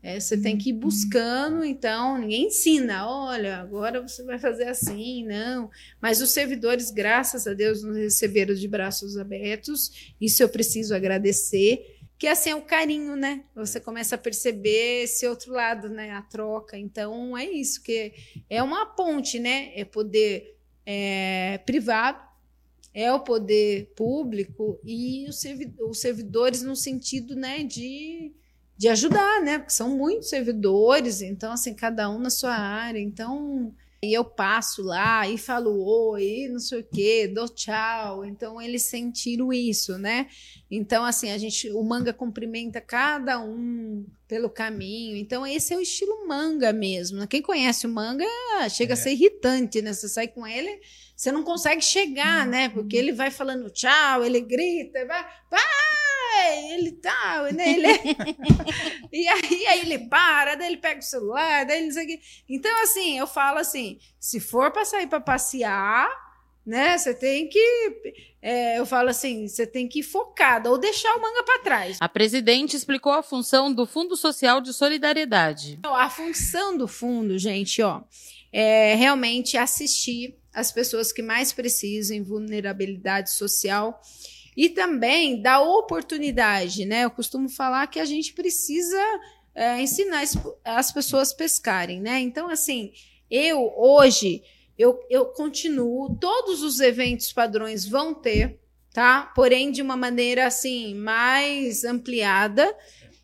é, 0.02 0.18
você 0.18 0.36
tem 0.36 0.56
que 0.56 0.70
ir 0.70 0.74
buscando. 0.74 1.64
Então, 1.64 2.18
ninguém 2.18 2.46
ensina. 2.46 3.06
Olha, 3.06 3.58
agora 3.58 4.00
você 4.00 4.24
vai 4.24 4.38
fazer 4.38 4.68
assim, 4.68 5.24
não. 5.24 5.70
Mas 6.00 6.20
os 6.20 6.30
servidores, 6.30 6.90
graças 6.90 7.46
a 7.46 7.54
Deus, 7.54 7.82
nos 7.82 7.96
receberam 7.96 8.54
de 8.54 8.66
braços 8.66 9.16
abertos. 9.16 10.14
Isso 10.20 10.42
eu 10.42 10.48
preciso 10.48 10.94
agradecer 10.94 11.98
que 12.18 12.28
assim 12.28 12.50
é 12.50 12.54
o 12.54 12.62
carinho, 12.62 13.16
né? 13.16 13.42
Você 13.52 13.80
começa 13.80 14.14
a 14.14 14.18
perceber 14.18 15.02
esse 15.02 15.26
outro 15.26 15.52
lado, 15.52 15.88
né? 15.88 16.12
A 16.12 16.22
troca. 16.22 16.78
Então 16.78 17.36
é 17.36 17.44
isso 17.44 17.82
que 17.82 18.12
é 18.48 18.62
uma 18.62 18.86
ponte, 18.86 19.40
né? 19.40 19.72
É 19.74 19.84
poder 19.84 20.56
é, 20.84 21.58
privado, 21.66 22.20
é 22.94 23.12
o 23.12 23.20
poder 23.20 23.92
público 23.96 24.78
e 24.84 25.26
os, 25.28 25.42
os 25.88 26.00
servidores 26.00 26.62
no 26.62 26.76
sentido, 26.76 27.34
né? 27.34 27.64
De 27.64 28.34
de 28.82 28.88
ajudar, 28.88 29.40
né? 29.42 29.58
Porque 29.58 29.72
são 29.72 29.96
muitos 29.96 30.28
servidores, 30.28 31.22
então 31.22 31.52
assim 31.52 31.72
cada 31.72 32.10
um 32.10 32.18
na 32.18 32.30
sua 32.30 32.52
área. 32.52 32.98
Então 32.98 33.72
e 34.04 34.12
eu 34.12 34.24
passo 34.24 34.82
lá 34.82 35.28
e 35.28 35.38
falo 35.38 36.10
oi, 36.10 36.48
não 36.50 36.58
sei 36.58 36.80
o 36.80 36.84
quê, 36.84 37.28
dou 37.28 37.48
tchau. 37.48 38.24
Então 38.24 38.60
eles 38.60 38.82
sentiram 38.82 39.52
isso, 39.52 39.96
né? 39.96 40.26
Então 40.68 41.04
assim, 41.04 41.30
a 41.30 41.38
gente 41.38 41.70
o 41.70 41.84
manga 41.84 42.12
cumprimenta 42.12 42.80
cada 42.80 43.38
um 43.38 44.04
pelo 44.26 44.50
caminho. 44.50 45.16
Então 45.16 45.46
esse 45.46 45.72
é 45.72 45.76
o 45.76 45.80
estilo 45.80 46.26
manga 46.26 46.72
mesmo. 46.72 47.18
Né? 47.18 47.28
Quem 47.28 47.40
conhece 47.40 47.86
o 47.86 47.90
manga 47.90 48.26
chega 48.68 48.92
é. 48.92 48.94
a 48.94 48.96
ser 48.96 49.12
irritante, 49.12 49.80
né? 49.80 49.92
Você 49.92 50.08
sai 50.08 50.26
com 50.26 50.44
ele, 50.44 50.80
você 51.14 51.30
não 51.30 51.44
consegue 51.44 51.80
chegar, 51.80 52.44
né? 52.44 52.70
Porque 52.70 52.96
ele 52.96 53.12
vai 53.12 53.30
falando 53.30 53.70
tchau, 53.70 54.24
ele 54.24 54.40
grita, 54.40 55.06
vai, 55.06 55.24
vai, 55.48 55.62
ele 56.72 56.92
tá, 56.92 57.48
né? 57.52 57.72
Ele 57.72 57.86
é... 57.86 58.02
e 59.12 59.28
aí, 59.28 59.66
aí 59.66 59.80
ele 59.80 59.98
para, 60.08 60.54
daí 60.54 60.68
ele 60.68 60.76
pega 60.76 61.00
o 61.00 61.02
celular, 61.02 61.64
daí 61.64 61.78
ele 61.78 61.86
não 61.86 61.92
sei 61.92 62.04
o 62.04 62.06
quê. 62.06 62.20
Então, 62.48 62.82
assim, 62.82 63.18
eu 63.18 63.26
falo 63.26 63.58
assim: 63.58 63.98
se 64.18 64.40
for 64.40 64.70
para 64.70 64.84
sair 64.84 65.06
para 65.06 65.20
passear, 65.20 66.08
né? 66.64 66.96
Você 66.96 67.12
tem 67.12 67.48
que. 67.48 68.16
É, 68.40 68.78
eu 68.78 68.86
falo 68.86 69.10
assim: 69.10 69.48
você 69.48 69.66
tem 69.66 69.88
que 69.88 70.00
ir 70.00 70.04
focada 70.04 70.70
ou 70.70 70.78
deixar 70.78 71.14
o 71.16 71.20
manga 71.20 71.42
para 71.42 71.58
trás. 71.60 71.98
A 72.00 72.08
presidente 72.08 72.76
explicou 72.76 73.12
a 73.12 73.22
função 73.22 73.72
do 73.72 73.84
Fundo 73.84 74.16
Social 74.16 74.60
de 74.60 74.72
Solidariedade. 74.72 75.78
A 75.84 76.08
função 76.08 76.76
do 76.76 76.86
fundo, 76.86 77.38
gente, 77.38 77.82
ó, 77.82 78.02
é 78.52 78.94
realmente 78.94 79.56
assistir 79.56 80.38
as 80.52 80.70
pessoas 80.70 81.12
que 81.12 81.22
mais 81.22 81.52
precisam 81.52 82.16
em 82.16 82.22
vulnerabilidade 82.22 83.30
social 83.30 84.00
e 84.56 84.68
também 84.68 85.40
dar 85.40 85.60
oportunidade, 85.62 86.84
né? 86.84 87.04
Eu 87.04 87.10
costumo 87.10 87.48
falar 87.48 87.86
que 87.86 87.98
a 87.98 88.04
gente 88.04 88.32
precisa 88.34 89.02
é, 89.54 89.80
ensinar 89.80 90.22
as 90.64 90.92
pessoas 90.92 91.32
a 91.32 91.36
pescarem, 91.36 92.00
né? 92.00 92.20
Então, 92.20 92.48
assim, 92.48 92.92
eu 93.30 93.72
hoje 93.76 94.42
eu, 94.78 94.98
eu 95.08 95.26
continuo, 95.26 96.16
todos 96.18 96.62
os 96.62 96.80
eventos 96.80 97.32
padrões 97.32 97.86
vão 97.86 98.14
ter, 98.14 98.58
tá? 98.92 99.30
Porém, 99.34 99.70
de 99.70 99.82
uma 99.82 99.96
maneira 99.96 100.46
assim 100.46 100.94
mais 100.94 101.84
ampliada. 101.84 102.74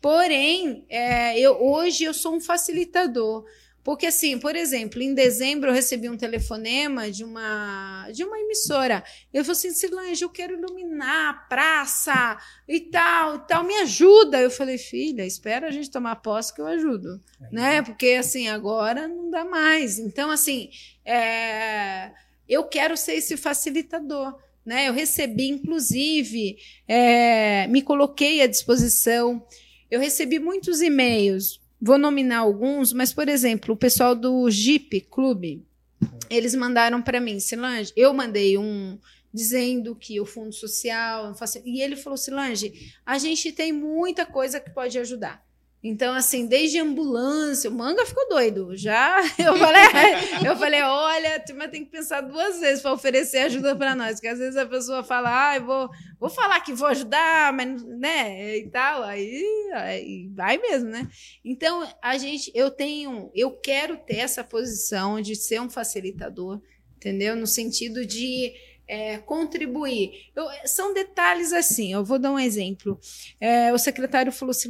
Porém, 0.01 0.85
é, 0.87 1.37
eu, 1.37 1.61
hoje 1.61 2.03
eu 2.03 2.13
sou 2.13 2.35
um 2.35 2.41
facilitador. 2.41 3.45
Porque, 3.83 4.05
assim, 4.07 4.37
por 4.37 4.55
exemplo, 4.55 5.01
em 5.01 5.13
dezembro 5.13 5.69
eu 5.69 5.73
recebi 5.73 6.09
um 6.09 6.17
telefonema 6.17 7.09
de 7.09 7.23
uma, 7.23 8.09
de 8.11 8.23
uma 8.23 8.37
emissora. 8.39 9.03
Eu 9.33 9.43
falei 9.43 9.57
assim, 9.57 9.71
Silange, 9.71 10.23
eu 10.23 10.29
quero 10.29 10.53
iluminar 10.53 11.29
a 11.29 11.33
praça 11.33 12.37
e 12.67 12.81
tal, 12.81 13.37
e 13.37 13.39
tal, 13.47 13.63
me 13.63 13.75
ajuda. 13.77 14.41
Eu 14.41 14.51
falei, 14.51 14.77
filha, 14.77 15.25
espera 15.25 15.67
a 15.67 15.71
gente 15.71 15.89
tomar 15.89 16.17
posse 16.17 16.53
que 16.53 16.61
eu 16.61 16.67
ajudo. 16.67 17.21
É. 17.41 17.55
Né? 17.55 17.81
Porque, 17.81 18.17
assim, 18.19 18.49
agora 18.49 19.07
não 19.07 19.29
dá 19.29 19.45
mais. 19.45 19.97
Então, 19.97 20.29
assim, 20.29 20.69
é, 21.05 22.11
eu 22.47 22.65
quero 22.65 22.97
ser 22.97 23.13
esse 23.13 23.37
facilitador. 23.37 24.37
Né? 24.65 24.89
Eu 24.89 24.93
recebi, 24.93 25.47
inclusive, 25.47 26.57
é, 26.87 27.65
me 27.67 27.81
coloquei 27.81 28.41
à 28.41 28.47
disposição. 28.47 29.43
Eu 29.89 29.99
recebi 29.99 30.37
muitos 30.37 30.81
e-mails 30.81 31.59
Vou 31.81 31.97
nominar 31.97 32.39
alguns, 32.39 32.91
mas, 32.91 33.13
por 33.13 33.29
exemplo, 33.29 33.73
o 33.73 33.77
pessoal 33.77 34.13
do 34.13 34.49
Jeep 34.49 35.01
Clube, 35.01 35.65
eles 36.29 36.53
mandaram 36.53 37.01
para 37.01 37.19
mim, 37.19 37.39
Silange, 37.39 37.93
eu 37.95 38.13
mandei 38.13 38.57
um 38.57 38.97
dizendo 39.33 39.95
que 39.95 40.19
o 40.19 40.25
fundo 40.25 40.51
social, 40.51 41.33
e 41.63 41.81
ele 41.81 41.95
falou, 41.95 42.17
Silange, 42.17 42.93
a 43.05 43.17
gente 43.17 43.51
tem 43.51 43.71
muita 43.71 44.25
coisa 44.25 44.59
que 44.59 44.71
pode 44.71 44.97
ajudar. 44.97 45.45
Então, 45.81 46.13
assim, 46.13 46.45
desde 46.45 46.77
ambulância, 46.77 47.69
o 47.69 47.73
manga 47.73 48.05
ficou 48.05 48.27
doido. 48.27 48.75
Já 48.75 49.21
eu 49.39 49.55
falei, 49.57 49.81
eu 50.45 50.55
falei, 50.57 50.81
olha, 50.81 51.39
turma 51.39 51.69
tem 51.69 51.85
que 51.85 51.91
pensar 51.91 52.21
duas 52.21 52.59
vezes 52.59 52.81
para 52.81 52.91
oferecer 52.91 53.39
ajuda 53.39 53.75
para 53.75 53.95
nós, 53.95 54.15
porque 54.15 54.27
às 54.27 54.39
vezes 54.39 54.57
a 54.57 54.65
pessoa 54.65 55.03
fala, 55.03 55.53
ah, 55.53 55.59
vou, 55.59 55.89
vou 56.19 56.29
falar 56.29 56.59
que 56.59 56.73
vou 56.73 56.87
ajudar, 56.89 57.53
mas 57.53 57.81
né, 57.83 58.57
e 58.57 58.69
tal, 58.69 59.03
aí, 59.03 59.41
aí 59.73 60.29
vai 60.33 60.57
mesmo, 60.57 60.89
né? 60.89 61.07
Então, 61.45 61.87
a 62.01 62.17
gente, 62.17 62.51
eu 62.53 62.69
tenho, 62.69 63.31
eu 63.33 63.51
quero 63.51 63.95
ter 63.97 64.17
essa 64.17 64.43
posição 64.43 65.21
de 65.21 65.33
ser 65.33 65.61
um 65.61 65.69
facilitador, 65.69 66.61
entendeu? 66.97 67.37
No 67.37 67.47
sentido 67.47 68.05
de 68.05 68.53
é, 68.85 69.19
contribuir. 69.19 70.31
Eu, 70.35 70.45
são 70.65 70.93
detalhes 70.93 71.53
assim, 71.53 71.93
eu 71.93 72.03
vou 72.03 72.17
dar 72.17 72.31
um 72.31 72.39
exemplo. 72.39 72.99
É, 73.39 73.71
o 73.71 73.77
secretário 73.77 74.31
falou 74.31 74.51
assim, 74.51 74.69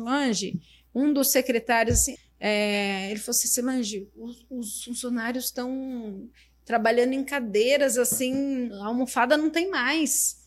um 0.93 1.13
dos 1.13 1.29
secretários, 1.29 2.00
assim, 2.00 2.15
é, 2.39 3.12
ele 3.12 3.19
falou 3.19 3.38
assim, 3.38 3.48
Silange, 3.48 4.10
os, 4.15 4.46
os 4.50 4.84
funcionários 4.84 5.46
estão 5.46 6.29
trabalhando 6.65 7.13
em 7.13 7.24
cadeiras, 7.24 7.98
assim, 7.98 8.69
a 8.74 8.88
almofada 8.88 9.36
não 9.36 9.50
tem 9.50 9.69
mais. 9.69 10.39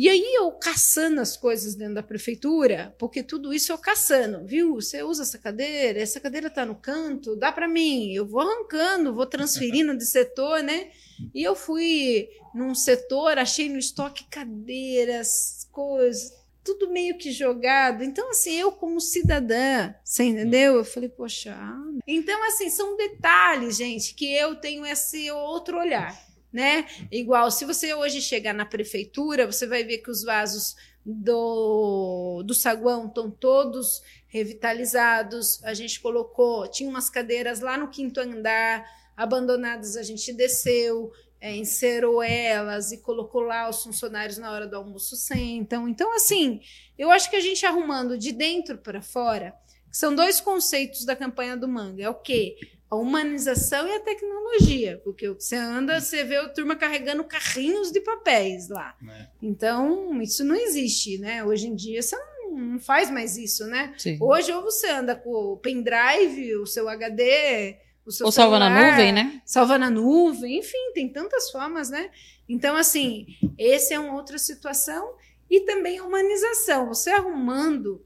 E 0.00 0.08
aí 0.08 0.34
eu 0.36 0.52
caçando 0.52 1.20
as 1.20 1.36
coisas 1.36 1.74
dentro 1.74 1.94
da 1.94 2.04
prefeitura, 2.04 2.94
porque 3.00 3.20
tudo 3.20 3.52
isso 3.52 3.72
eu 3.72 3.78
caçando, 3.78 4.46
viu? 4.46 4.76
Você 4.76 5.02
usa 5.02 5.24
essa 5.24 5.38
cadeira, 5.38 5.98
essa 5.98 6.20
cadeira 6.20 6.46
está 6.46 6.64
no 6.64 6.76
canto, 6.76 7.34
dá 7.34 7.50
para 7.50 7.66
mim. 7.66 8.12
Eu 8.12 8.24
vou 8.24 8.40
arrancando, 8.40 9.12
vou 9.12 9.26
transferindo 9.26 9.96
de 9.98 10.06
setor, 10.06 10.62
né? 10.62 10.92
E 11.34 11.42
eu 11.42 11.56
fui 11.56 12.28
num 12.54 12.76
setor, 12.76 13.38
achei 13.38 13.68
no 13.68 13.76
estoque 13.76 14.24
cadeiras, 14.30 15.66
coisas, 15.72 16.32
tudo 16.68 16.90
meio 16.90 17.16
que 17.16 17.32
jogado. 17.32 18.04
Então, 18.04 18.28
assim, 18.30 18.52
eu 18.54 18.70
como 18.70 19.00
cidadã, 19.00 19.94
você 20.04 20.24
entendeu? 20.24 20.74
Eu 20.76 20.84
falei, 20.84 21.08
poxa. 21.08 21.54
Ah. 21.58 21.90
Então, 22.06 22.46
assim, 22.46 22.68
são 22.68 22.94
detalhes, 22.94 23.78
gente, 23.78 24.14
que 24.14 24.30
eu 24.30 24.54
tenho 24.56 24.84
esse 24.84 25.30
outro 25.30 25.78
olhar, 25.78 26.14
né? 26.52 26.86
Igual, 27.10 27.50
se 27.50 27.64
você 27.64 27.94
hoje 27.94 28.20
chegar 28.20 28.52
na 28.52 28.66
prefeitura, 28.66 29.50
você 29.50 29.66
vai 29.66 29.82
ver 29.82 29.98
que 29.98 30.10
os 30.10 30.22
vasos 30.22 30.76
do, 31.04 32.42
do 32.44 32.52
saguão 32.52 33.06
estão 33.06 33.30
todos 33.30 34.02
revitalizados. 34.26 35.64
A 35.64 35.72
gente 35.72 35.98
colocou, 36.00 36.68
tinha 36.68 36.90
umas 36.90 37.08
cadeiras 37.08 37.60
lá 37.60 37.78
no 37.78 37.88
quinto 37.88 38.20
andar, 38.20 38.84
abandonadas, 39.16 39.96
a 39.96 40.02
gente 40.02 40.34
desceu 40.34 41.10
é, 41.40 41.54
encerou 41.56 42.22
elas 42.22 42.92
e 42.92 42.98
colocou 42.98 43.42
lá 43.42 43.68
os 43.68 43.82
funcionários 43.82 44.38
na 44.38 44.50
hora 44.50 44.66
do 44.66 44.76
almoço 44.76 45.16
sentam. 45.16 45.88
Então, 45.88 46.14
assim, 46.14 46.60
eu 46.98 47.10
acho 47.10 47.30
que 47.30 47.36
a 47.36 47.40
gente 47.40 47.64
arrumando 47.64 48.18
de 48.18 48.32
dentro 48.32 48.78
para 48.78 49.00
fora, 49.00 49.54
são 49.90 50.14
dois 50.14 50.40
conceitos 50.40 51.04
da 51.04 51.14
campanha 51.14 51.56
do 51.56 51.68
Manga. 51.68 52.02
É 52.02 52.10
o 52.10 52.14
quê? 52.14 52.56
A 52.90 52.96
humanização 52.96 53.86
e 53.86 53.94
a 53.94 54.00
tecnologia. 54.00 55.00
Porque 55.04 55.28
você 55.30 55.56
anda, 55.56 56.00
você 56.00 56.24
vê 56.24 56.36
a 56.36 56.48
turma 56.48 56.74
carregando 56.74 57.24
carrinhos 57.24 57.92
de 57.92 58.00
papéis 58.00 58.68
lá. 58.68 58.96
É. 59.08 59.28
Então, 59.42 60.20
isso 60.20 60.44
não 60.44 60.56
existe, 60.56 61.18
né? 61.18 61.44
Hoje 61.44 61.68
em 61.68 61.74
dia, 61.74 62.02
você 62.02 62.16
não 62.50 62.80
faz 62.80 63.10
mais 63.10 63.36
isso, 63.36 63.66
né? 63.66 63.94
Sim. 63.96 64.18
Hoje, 64.20 64.52
ou 64.52 64.62
você 64.62 64.88
anda 64.88 65.14
com 65.14 65.30
o 65.30 65.56
pendrive, 65.56 66.56
o 66.56 66.66
seu 66.66 66.88
HD 66.88 67.76
o 68.08 68.12
seu 68.12 68.26
Ou 68.26 68.32
salva 68.32 68.58
na 68.58 68.70
nuvem, 68.70 69.12
né? 69.12 69.40
Salva 69.44 69.78
na 69.78 69.90
nuvem, 69.90 70.58
enfim, 70.58 70.92
tem 70.94 71.08
tantas 71.08 71.50
formas, 71.50 71.90
né? 71.90 72.10
Então, 72.48 72.74
assim, 72.74 73.26
esse 73.58 73.92
é 73.92 74.00
uma 74.00 74.14
outra 74.14 74.38
situação. 74.38 75.14
E 75.50 75.60
também 75.60 75.98
a 75.98 76.04
humanização. 76.04 76.88
Você 76.88 77.10
arrumando 77.10 78.02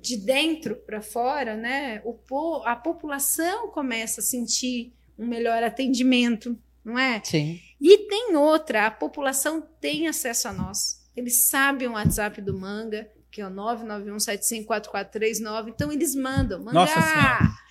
de 0.00 0.16
dentro 0.16 0.76
para 0.76 1.02
fora, 1.02 1.56
né? 1.56 2.00
O, 2.04 2.16
a 2.64 2.76
população 2.76 3.68
começa 3.68 4.20
a 4.20 4.24
sentir 4.24 4.92
um 5.18 5.26
melhor 5.26 5.62
atendimento, 5.62 6.56
não 6.84 6.98
é? 6.98 7.20
Sim. 7.24 7.60
E 7.80 7.98
tem 8.08 8.36
outra, 8.36 8.86
a 8.86 8.90
população 8.90 9.66
tem 9.80 10.08
acesso 10.08 10.48
a 10.48 10.52
nós. 10.52 11.00
Eles 11.16 11.48
sabem 11.48 11.88
o 11.88 11.92
WhatsApp 11.92 12.40
do 12.40 12.56
Manga, 12.56 13.08
que 13.30 13.40
é 13.40 13.46
o 13.46 13.50
991754439. 13.50 15.68
Então 15.68 15.92
eles 15.92 16.14
mandam, 16.14 16.62
manga. 16.62 16.78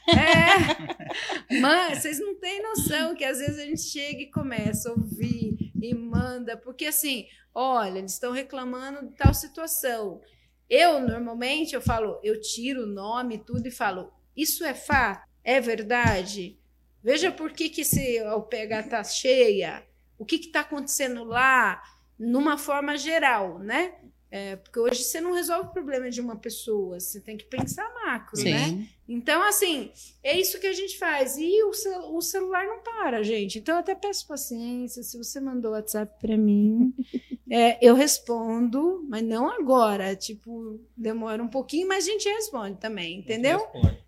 É. 0.10 1.60
Mas 1.60 2.00
vocês 2.00 2.20
não 2.20 2.36
têm 2.36 2.62
noção 2.62 3.16
que 3.16 3.24
às 3.24 3.40
vezes 3.40 3.60
a 3.60 3.66
gente 3.66 3.82
chega 3.82 4.22
e 4.22 4.32
começa 4.32 4.90
a 4.90 4.94
ouvir 4.94 5.72
e 5.82 5.94
manda, 5.94 6.58
porque 6.58 6.86
assim, 6.86 7.28
olha, 7.54 8.00
eles 8.00 8.14
estão 8.14 8.32
reclamando 8.32 9.08
de 9.08 9.16
tal 9.16 9.34
situação. 9.34 10.22
Eu 10.70 11.00
normalmente 11.00 11.74
eu 11.74 11.82
falo, 11.82 12.20
eu 12.24 12.40
tiro 12.40 12.84
o 12.84 12.88
nome 12.88 13.40
tudo 13.40 13.68
e 13.68 13.72
falo, 13.72 14.12
isso 14.36 14.64
é 14.64 14.74
fato, 14.74 15.28
é 15.44 15.60
verdade. 15.60 16.58
Veja 17.04 17.32
por 17.32 17.52
que 17.52 17.70
que 17.70 17.82
esse 17.82 18.20
PH 18.50 18.84
tá 18.84 19.04
cheia, 19.04 19.84
o 20.18 20.26
que 20.26 20.38
que 20.38 20.48
está 20.48 20.62
acontecendo 20.62 21.24
lá, 21.24 21.82
numa 22.18 22.58
forma 22.58 22.98
geral, 22.98 23.60
né? 23.60 23.96
É, 24.32 24.58
porque 24.58 24.80
hoje 24.80 25.04
você 25.04 25.20
não 25.20 25.34
resolve 25.34 25.70
o 25.70 25.72
problema 25.72 26.10
de 26.10 26.22
uma 26.22 26.36
pessoa, 26.36 27.00
você 27.00 27.20
tem 27.20 27.36
que 27.36 27.46
pensar 27.46 27.92
macro, 28.06 28.38
Sim. 28.38 28.52
né? 28.52 28.88
Então, 29.08 29.42
assim, 29.42 29.90
é 30.24 30.40
isso 30.40 30.60
que 30.60 30.68
a 30.68 30.74
gente 30.74 31.00
faz. 31.00 31.36
E 31.36 31.64
o, 31.64 31.74
cel 31.74 32.14
o 32.14 32.22
celular 32.22 32.64
não 32.68 32.84
para, 32.84 33.24
gente. 33.24 33.58
Então, 33.58 33.74
eu 33.74 33.80
até 33.80 33.96
peço 33.96 34.28
paciência. 34.28 35.02
Se 35.02 35.18
você 35.18 35.40
mandou 35.40 35.72
WhatsApp 35.72 36.14
para 36.22 36.38
mim, 36.38 36.94
é, 37.50 37.84
eu 37.84 37.96
respondo, 37.96 39.04
mas 39.10 39.24
não 39.24 39.50
agora. 39.50 40.16
Tipo, 40.16 40.80
demora 40.96 41.42
um 41.42 41.48
pouquinho, 41.48 41.88
mas 41.88 42.08
a 42.08 42.12
gente 42.12 42.30
responde 42.30 42.78
também, 42.78 43.18
entendeu? 43.18 43.60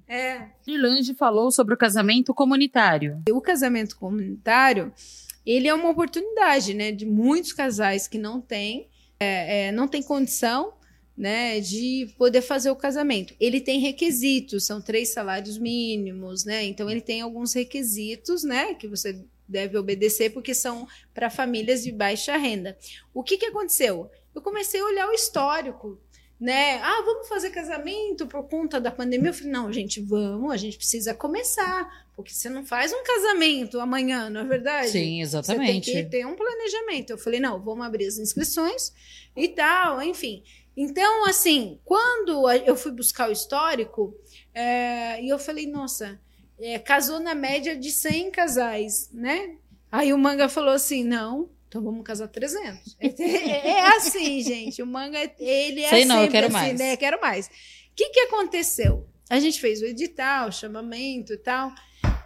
É. 0.08 0.50
Irlande 0.68 1.16
falou 1.16 1.50
sobre 1.50 1.74
o 1.74 1.78
casamento 1.78 2.32
comunitário. 2.32 3.24
O 3.32 3.42
casamento 3.42 3.98
comunitário, 3.98 4.94
ele 5.44 5.68
é 5.68 5.74
uma 5.74 5.90
oportunidade, 5.90 6.76
né? 6.76 6.92
De 6.92 7.08
muitos 7.08 7.54
casais 7.54 8.08
que 8.08 8.20
não 8.20 8.40
têm 8.40 8.91
é, 9.22 9.68
é, 9.68 9.72
não 9.72 9.88
tem 9.88 10.02
condição 10.02 10.74
né, 11.16 11.60
de 11.60 12.12
poder 12.18 12.42
fazer 12.42 12.72
o 12.72 12.76
casamento. 12.76 13.36
Ele 13.40 13.62
tem 13.62 13.80
requisitos, 13.80 14.66
são 14.66 14.82
três 14.82 15.14
salários 15.14 15.60
mínimos, 15.60 16.44
né? 16.44 16.64
Então 16.64 16.90
ele 16.90 17.02
tem 17.02 17.22
alguns 17.22 17.54
requisitos, 17.54 18.44
né, 18.44 18.74
que 18.74 18.88
você 18.88 19.24
deve 19.48 19.78
obedecer 19.78 20.32
porque 20.32 20.56
são 20.56 20.88
para 21.14 21.30
famílias 21.30 21.84
de 21.84 21.92
baixa 21.92 22.36
renda. 22.36 22.76
O 23.14 23.22
que 23.22 23.38
que 23.38 23.46
aconteceu? 23.46 24.10
Eu 24.34 24.42
comecei 24.42 24.80
a 24.82 24.86
olhar 24.86 25.08
o 25.08 25.14
histórico 25.14 26.00
né? 26.42 26.80
Ah, 26.82 27.04
vamos 27.06 27.28
fazer 27.28 27.52
casamento 27.52 28.26
por 28.26 28.50
conta 28.50 28.82
da 28.82 28.90
pandemia. 28.90 29.30
Eu 29.30 29.34
falei, 29.34 29.52
não, 29.52 29.72
gente, 29.72 30.02
vamos, 30.02 30.52
a 30.52 30.58
gente 30.58 30.76
precisa 30.76 31.14
começar, 31.14 32.08
porque 32.16 32.34
você 32.34 32.50
não 32.50 32.66
faz 32.66 32.92
um 32.92 33.04
casamento 33.04 33.80
amanhã, 33.80 34.28
não 34.28 34.42
é 34.42 34.44
verdade? 34.44 34.90
Sim, 34.90 35.22
exatamente. 35.22 35.86
Você 35.86 35.92
tem 35.94 36.04
que 36.04 36.10
ter 36.10 36.26
um 36.26 36.36
planejamento. 36.36 37.12
Eu 37.12 37.18
falei, 37.20 37.40
não, 37.40 37.62
vamos 37.62 37.86
abrir 37.86 38.08
as 38.08 38.18
inscrições 38.18 38.92
e 39.36 39.48
tal, 39.50 40.02
enfim. 40.02 40.44
Então, 40.76 41.28
assim, 41.28 41.80
quando 41.86 42.50
eu 42.50 42.76
fui 42.76 42.92
buscar 42.92 43.30
o 43.30 43.32
histórico, 43.32 44.18
é, 44.52 45.22
e 45.24 45.30
eu 45.30 45.38
falei, 45.38 45.68
nossa, 45.68 46.20
é, 46.60 46.80
casou 46.80 47.20
na 47.20 47.36
média 47.36 47.78
de 47.78 47.92
100 47.92 48.32
casais, 48.32 49.12
né? 49.14 49.58
Aí 49.92 50.12
o 50.12 50.18
manga 50.18 50.50
falou 50.50 50.74
assim: 50.74 51.04
não, 51.04 51.50
então 51.72 51.82
vamos 51.82 52.04
casar 52.04 52.28
300. 52.28 52.98
É, 53.00 53.08
é, 53.24 53.68
é 53.70 53.88
assim, 53.96 54.42
gente. 54.42 54.84
O 54.84 54.86
manga, 54.86 55.18
ele 55.40 55.82
é 55.82 55.88
Sei 55.90 56.04
não, 56.04 56.18
eu 56.18 56.24
assim, 56.24 56.32
quero 56.32 56.48
assim, 56.48 56.54
mais. 56.54 56.78
né? 56.80 56.98
Quero 56.98 57.22
mais. 57.22 57.48
O 57.48 57.50
que, 57.96 58.10
que 58.10 58.20
aconteceu? 58.20 59.08
A 59.30 59.40
gente 59.40 59.62
fez 59.62 59.82
o 59.82 59.86
edital, 59.86 60.50
o 60.50 60.52
chamamento 60.52 61.32
e 61.32 61.38
tal, 61.38 61.72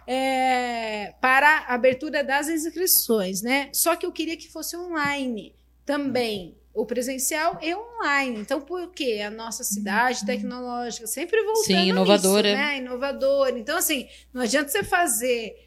é, 0.04 1.14
para 1.20 1.58
a 1.68 1.74
abertura 1.74 2.24
das 2.24 2.48
inscrições, 2.48 3.40
né? 3.40 3.70
Só 3.72 3.94
que 3.94 4.04
eu 4.04 4.10
queria 4.10 4.36
que 4.36 4.50
fosse 4.50 4.76
online 4.76 5.54
também. 5.84 6.58
O 6.74 6.84
presencial 6.84 7.58
e 7.62 7.72
online. 7.72 8.40
Então, 8.40 8.60
por 8.60 8.90
quê? 8.90 9.22
A 9.24 9.30
nossa 9.30 9.62
cidade 9.62 10.26
tecnológica 10.26 11.06
sempre 11.06 11.40
voltando 11.42 11.64
Sim, 11.64 11.88
inovadora. 11.88 12.48
Nisso, 12.48 12.62
né? 12.62 12.78
Inovadora. 12.78 13.58
Então, 13.58 13.78
assim, 13.78 14.08
não 14.34 14.42
adianta 14.42 14.68
você 14.68 14.82
fazer 14.82 15.65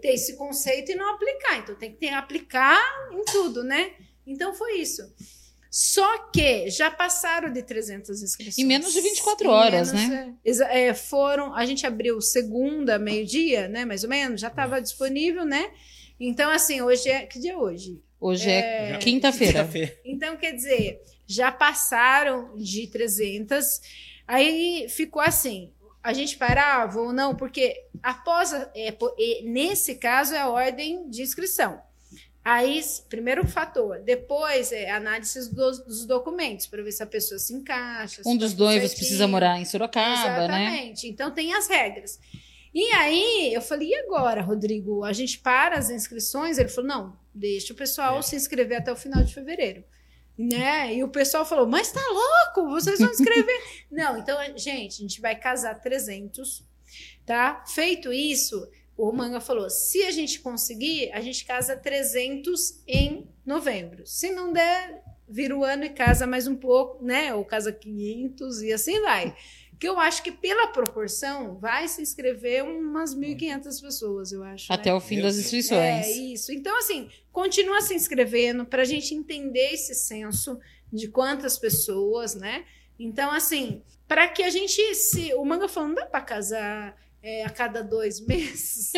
ter 0.00 0.14
esse 0.14 0.36
conceito 0.36 0.92
e 0.92 0.94
não 0.94 1.14
aplicar. 1.14 1.58
Então 1.58 1.74
tem 1.74 1.92
que 1.92 1.98
ter, 1.98 2.08
aplicar 2.08 2.80
em 3.12 3.24
tudo, 3.24 3.62
né? 3.62 3.92
Então 4.26 4.54
foi 4.54 4.78
isso. 4.78 5.02
Só 5.70 6.18
que 6.28 6.70
já 6.70 6.88
passaram 6.88 7.52
de 7.52 7.60
300 7.60 8.22
inscrições. 8.22 8.58
Em 8.58 8.64
menos 8.64 8.92
de 8.92 9.00
24 9.00 9.50
horas, 9.50 9.92
né? 9.92 10.32
É, 10.44 10.86
é, 10.86 10.94
foram, 10.94 11.52
a 11.52 11.66
gente 11.66 11.84
abriu 11.84 12.20
segunda, 12.20 12.96
meio-dia, 12.96 13.66
né? 13.66 13.84
Mais 13.84 14.04
ou 14.04 14.08
menos, 14.08 14.40
já 14.40 14.46
estava 14.46 14.80
disponível, 14.80 15.44
né? 15.44 15.72
Então, 16.18 16.48
assim, 16.48 16.80
hoje 16.80 17.08
é. 17.08 17.26
Que 17.26 17.40
dia 17.40 17.54
é 17.54 17.56
hoje? 17.56 18.00
Hoje 18.20 18.48
é, 18.48 18.92
é 18.92 18.98
quinta-feira. 18.98 19.64
Quinta 19.66 19.92
então, 20.04 20.36
quer 20.36 20.52
dizer, 20.52 21.02
já 21.26 21.50
passaram 21.50 22.56
de 22.56 22.86
300. 22.86 23.80
Aí 24.28 24.86
ficou 24.88 25.20
assim: 25.20 25.72
a 26.04 26.12
gente 26.12 26.36
parava 26.36 27.00
ou 27.00 27.14
não, 27.14 27.34
porque 27.34 27.74
após, 28.02 28.52
é, 28.52 28.94
nesse 29.42 29.94
caso, 29.94 30.34
é 30.34 30.38
a 30.38 30.50
ordem 30.50 31.08
de 31.08 31.22
inscrição. 31.22 31.80
Aí, 32.44 32.78
primeiro 33.08 33.46
fator. 33.48 34.00
Depois, 34.00 34.70
é 34.70 34.90
análise 34.90 35.50
dos, 35.54 35.82
dos 35.82 36.04
documentos, 36.04 36.66
para 36.66 36.82
ver 36.82 36.92
se 36.92 37.02
a 37.02 37.06
pessoa 37.06 37.38
se 37.38 37.54
encaixa. 37.54 38.20
Um 38.26 38.36
dos 38.36 38.54
noivos 38.54 38.92
precisa 38.92 39.26
morar 39.26 39.58
em 39.58 39.64
Sorocaba, 39.64 40.12
Exatamente. 40.12 40.50
né? 40.50 40.62
Exatamente. 40.64 41.08
Então, 41.08 41.30
tem 41.30 41.54
as 41.54 41.68
regras. 41.68 42.20
E 42.74 42.84
aí, 42.90 43.54
eu 43.54 43.62
falei, 43.62 43.88
e 43.88 43.94
agora, 43.94 44.42
Rodrigo? 44.42 45.04
A 45.04 45.12
gente 45.14 45.38
para 45.38 45.78
as 45.78 45.88
inscrições? 45.88 46.58
Ele 46.58 46.68
falou, 46.68 46.88
não, 46.88 47.16
deixa 47.34 47.72
o 47.72 47.76
pessoal 47.76 48.18
é. 48.18 48.22
se 48.22 48.36
inscrever 48.36 48.76
até 48.76 48.92
o 48.92 48.96
final 48.96 49.24
de 49.24 49.32
fevereiro 49.32 49.82
né? 50.38 50.94
E 50.94 51.04
o 51.04 51.08
pessoal 51.08 51.44
falou: 51.44 51.66
Mas 51.66 51.92
tá 51.92 52.00
louco? 52.00 52.70
Vocês 52.70 52.98
vão 52.98 53.10
escrever. 53.10 53.62
Não, 53.90 54.18
então, 54.18 54.38
gente, 54.56 54.98
a 54.98 55.02
gente 55.02 55.20
vai 55.20 55.36
casar 55.36 55.80
300, 55.80 56.64
tá? 57.24 57.64
Feito 57.66 58.12
isso, 58.12 58.68
o 58.96 59.10
Manga 59.12 59.40
falou: 59.40 59.68
se 59.70 60.04
a 60.04 60.10
gente 60.10 60.40
conseguir, 60.40 61.10
a 61.12 61.20
gente 61.20 61.44
casa 61.44 61.76
300 61.76 62.82
em 62.86 63.28
novembro. 63.44 64.06
Se 64.06 64.30
não 64.30 64.52
der, 64.52 65.02
vira 65.28 65.56
o 65.56 65.64
ano 65.64 65.84
e 65.84 65.90
casa 65.90 66.26
mais 66.26 66.46
um 66.46 66.56
pouco, 66.56 67.04
né? 67.04 67.34
Ou 67.34 67.44
casa 67.44 67.72
500 67.72 68.62
e 68.62 68.72
assim 68.72 69.00
vai 69.00 69.36
que 69.78 69.88
eu 69.88 69.98
acho 69.98 70.22
que 70.22 70.30
pela 70.30 70.68
proporção 70.68 71.56
vai 71.56 71.88
se 71.88 72.00
inscrever 72.00 72.64
umas 72.64 73.14
1.500 73.14 73.80
pessoas, 73.80 74.32
eu 74.32 74.42
acho. 74.42 74.72
Até 74.72 74.90
né? 74.90 74.96
o 74.96 75.00
fim 75.00 75.20
das 75.20 75.36
inscrições. 75.36 76.06
É 76.06 76.10
isso. 76.10 76.52
Então, 76.52 76.76
assim, 76.78 77.08
continua 77.32 77.80
se 77.80 77.94
inscrevendo 77.94 78.64
para 78.64 78.82
a 78.82 78.84
gente 78.84 79.14
entender 79.14 79.72
esse 79.72 79.94
censo 79.94 80.58
de 80.92 81.08
quantas 81.08 81.58
pessoas, 81.58 82.34
né? 82.34 82.64
Então, 82.98 83.30
assim, 83.30 83.82
para 84.06 84.28
que 84.28 84.42
a 84.42 84.50
gente 84.50 84.94
se. 84.94 85.34
O 85.34 85.44
manga 85.44 85.68
falando, 85.68 85.96
dá 85.96 86.06
para 86.06 86.20
casar 86.20 86.96
é, 87.22 87.44
a 87.44 87.50
cada 87.50 87.82
dois 87.82 88.20
meses? 88.26 88.92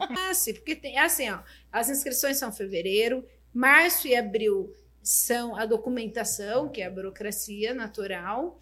ah, 0.00 0.34
sim, 0.34 0.54
porque 0.54 0.76
tem. 0.76 0.98
Assim, 0.98 1.30
ó, 1.30 1.40
as 1.72 1.88
inscrições 1.88 2.36
são 2.36 2.52
fevereiro, 2.52 3.24
março 3.52 4.06
e 4.06 4.14
abril 4.14 4.72
são 5.02 5.56
a 5.56 5.64
documentação, 5.64 6.68
que 6.68 6.82
é 6.82 6.86
a 6.86 6.90
burocracia 6.90 7.72
natural. 7.72 8.60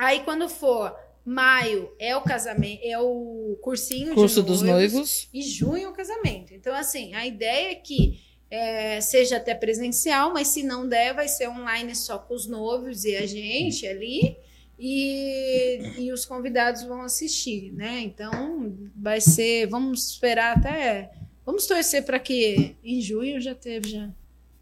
Aí 0.00 0.20
quando 0.20 0.48
for 0.48 0.96
maio 1.22 1.92
é 1.98 2.16
o 2.16 2.22
casamento, 2.22 2.80
é 2.82 2.98
o 2.98 3.58
cursinho 3.60 4.14
Curso 4.14 4.40
noivos, 4.40 4.60
dos 4.60 4.62
noivos 4.62 5.28
e 5.32 5.42
junho 5.42 5.84
é 5.84 5.88
o 5.88 5.92
casamento. 5.92 6.54
Então 6.54 6.74
assim, 6.74 7.14
a 7.14 7.26
ideia 7.26 7.72
é 7.72 7.74
que 7.74 8.18
é, 8.50 8.98
seja 9.02 9.36
até 9.36 9.54
presencial, 9.54 10.32
mas 10.32 10.48
se 10.48 10.62
não 10.62 10.88
der, 10.88 11.14
vai 11.14 11.28
ser 11.28 11.48
online 11.48 11.94
só 11.94 12.18
com 12.18 12.34
os 12.34 12.46
noivos 12.46 13.04
e 13.04 13.14
a 13.14 13.26
gente 13.26 13.86
ali. 13.86 14.38
E, 14.78 15.78
e 15.98 16.10
os 16.10 16.24
convidados 16.24 16.82
vão 16.84 17.02
assistir, 17.02 17.70
né? 17.74 18.00
Então 18.00 18.74
vai 18.96 19.20
ser, 19.20 19.66
vamos 19.66 20.12
esperar 20.12 20.56
até, 20.56 21.10
vamos 21.44 21.66
torcer 21.66 22.02
para 22.06 22.18
que 22.18 22.74
em 22.82 22.98
junho 23.02 23.38
já 23.38 23.54
teve 23.54 23.90
já 23.90 24.08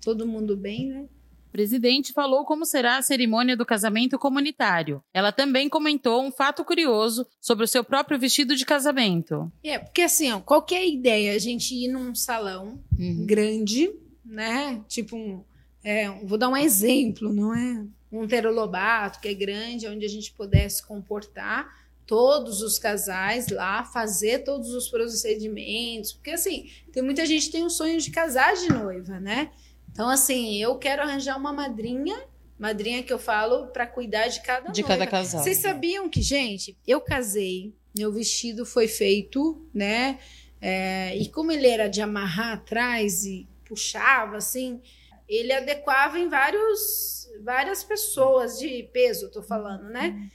todo 0.01 0.27
mundo 0.27 0.57
bem, 0.57 0.89
né? 0.89 1.05
Presidente 1.49 2.13
falou 2.13 2.45
como 2.45 2.65
será 2.65 2.99
a 2.99 3.03
cerimônia 3.03 3.57
do 3.57 3.67
casamento 3.67 4.19
comunitário. 4.19 5.03
Ela 5.13 5.33
também 5.33 5.69
comentou 5.69 6.23
um 6.23 6.31
fato 6.31 6.65
curioso 6.65 7.27
sobre 7.41 7.65
o 7.65 7.69
seu 7.69 7.83
próprio 7.83 8.19
vestido 8.19 8.55
de 8.55 8.65
casamento. 8.65 9.51
É, 9.63 9.79
porque 9.79 10.03
assim, 10.03 10.31
ó, 10.33 10.41
qualquer 10.41 10.87
ideia, 10.87 11.35
a 11.35 11.39
gente 11.39 11.75
ir 11.75 11.89
num 11.89 12.15
salão 12.15 12.79
uhum. 12.99 13.27
grande, 13.27 13.91
né? 14.25 14.83
Tipo 14.89 15.17
um. 15.17 15.43
É, 15.83 16.11
vou 16.25 16.37
dar 16.37 16.49
um 16.49 16.57
exemplo, 16.57 17.33
não 17.33 17.55
é? 17.55 17.85
Um 18.11 18.27
terolobato 18.27 19.21
que 19.21 19.29
é 19.29 19.35
grande, 19.35 19.87
onde 19.87 20.05
a 20.05 20.09
gente 20.09 20.33
pudesse 20.33 20.87
comportar 20.87 21.69
todos 22.09 22.63
os 22.63 22.79
casais 22.79 23.49
lá, 23.49 23.85
fazer 23.85 24.39
todos 24.39 24.71
os 24.71 24.89
procedimentos, 24.89 26.15
porque 26.15 26.31
assim, 26.31 26.71
tem 26.91 27.03
muita 27.03 27.27
gente 27.27 27.47
que 27.47 27.53
tem 27.53 27.65
um 27.65 27.69
sonho 27.69 28.01
de 28.01 28.11
casar 28.11 28.55
de 28.55 28.73
noiva, 28.73 29.21
né? 29.21 29.51
Então, 29.99 30.09
assim, 30.11 30.63
eu 30.63 30.79
quero 30.79 31.03
arranjar 31.03 31.37
uma 31.37 31.53
madrinha, 31.53 32.17
madrinha 32.57 33.03
que 33.03 33.13
eu 33.13 33.19
falo, 33.19 33.67
para 33.67 33.85
cuidar 33.85 34.29
de 34.29 34.41
cada 34.43 34.71
De 34.71 34.81
noiva. 34.81 34.97
cada 34.97 35.11
casal. 35.11 35.43
Vocês 35.43 35.57
sabiam 35.57 36.09
que, 36.09 36.23
gente, 36.23 36.79
eu 36.87 37.01
casei, 37.01 37.75
meu 37.99 38.13
vestido 38.13 38.65
foi 38.65 38.87
feito, 38.87 39.61
né? 39.75 40.21
É, 40.61 41.17
e 41.17 41.29
como 41.29 41.51
ele 41.51 41.67
era 41.67 41.89
de 41.89 42.01
amarrar 42.01 42.53
atrás 42.53 43.25
e 43.25 43.49
puxava, 43.65 44.37
assim, 44.37 44.81
ele 45.29 45.53
adequava 45.53 46.17
em 46.17 46.29
vários, 46.29 47.29
várias 47.43 47.83
pessoas 47.83 48.57
de 48.57 48.89
peso, 48.93 49.29
tô 49.33 49.43
falando, 49.43 49.91
né? 49.91 50.11
Uhum. 50.11 50.29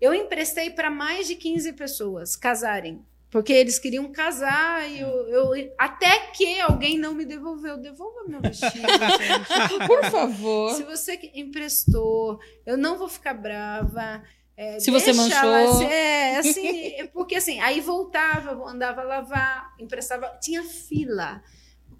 Eu 0.00 0.14
emprestei 0.14 0.70
para 0.70 0.92
mais 0.92 1.26
de 1.26 1.34
15 1.34 1.72
pessoas 1.72 2.36
casarem. 2.36 3.04
Porque 3.30 3.52
eles 3.52 3.78
queriam 3.78 4.10
casar 4.10 4.88
e 4.88 5.00
eu, 5.00 5.08
eu, 5.28 5.74
até 5.78 6.18
que 6.28 6.58
alguém 6.60 6.98
não 6.98 7.14
me 7.14 7.26
devolveu. 7.26 7.76
Devolva 7.76 8.24
meu 8.26 8.40
vestido, 8.40 8.70
gente. 8.72 9.86
Por 9.86 10.04
favor. 10.10 10.74
Se 10.74 10.82
você 10.82 11.18
emprestou, 11.34 12.38
eu 12.64 12.76
não 12.78 12.96
vou 12.96 13.08
ficar 13.08 13.34
brava. 13.34 14.22
É, 14.56 14.80
Se 14.80 14.90
você 14.90 15.12
manchou. 15.12 15.82
É, 15.82 16.38
assim, 16.38 17.06
porque 17.12 17.36
assim, 17.36 17.60
aí 17.60 17.80
voltava, 17.80 18.52
andava 18.68 19.02
a 19.02 19.04
lavar, 19.04 19.74
emprestava. 19.78 20.26
Tinha 20.40 20.64
fila 20.64 21.42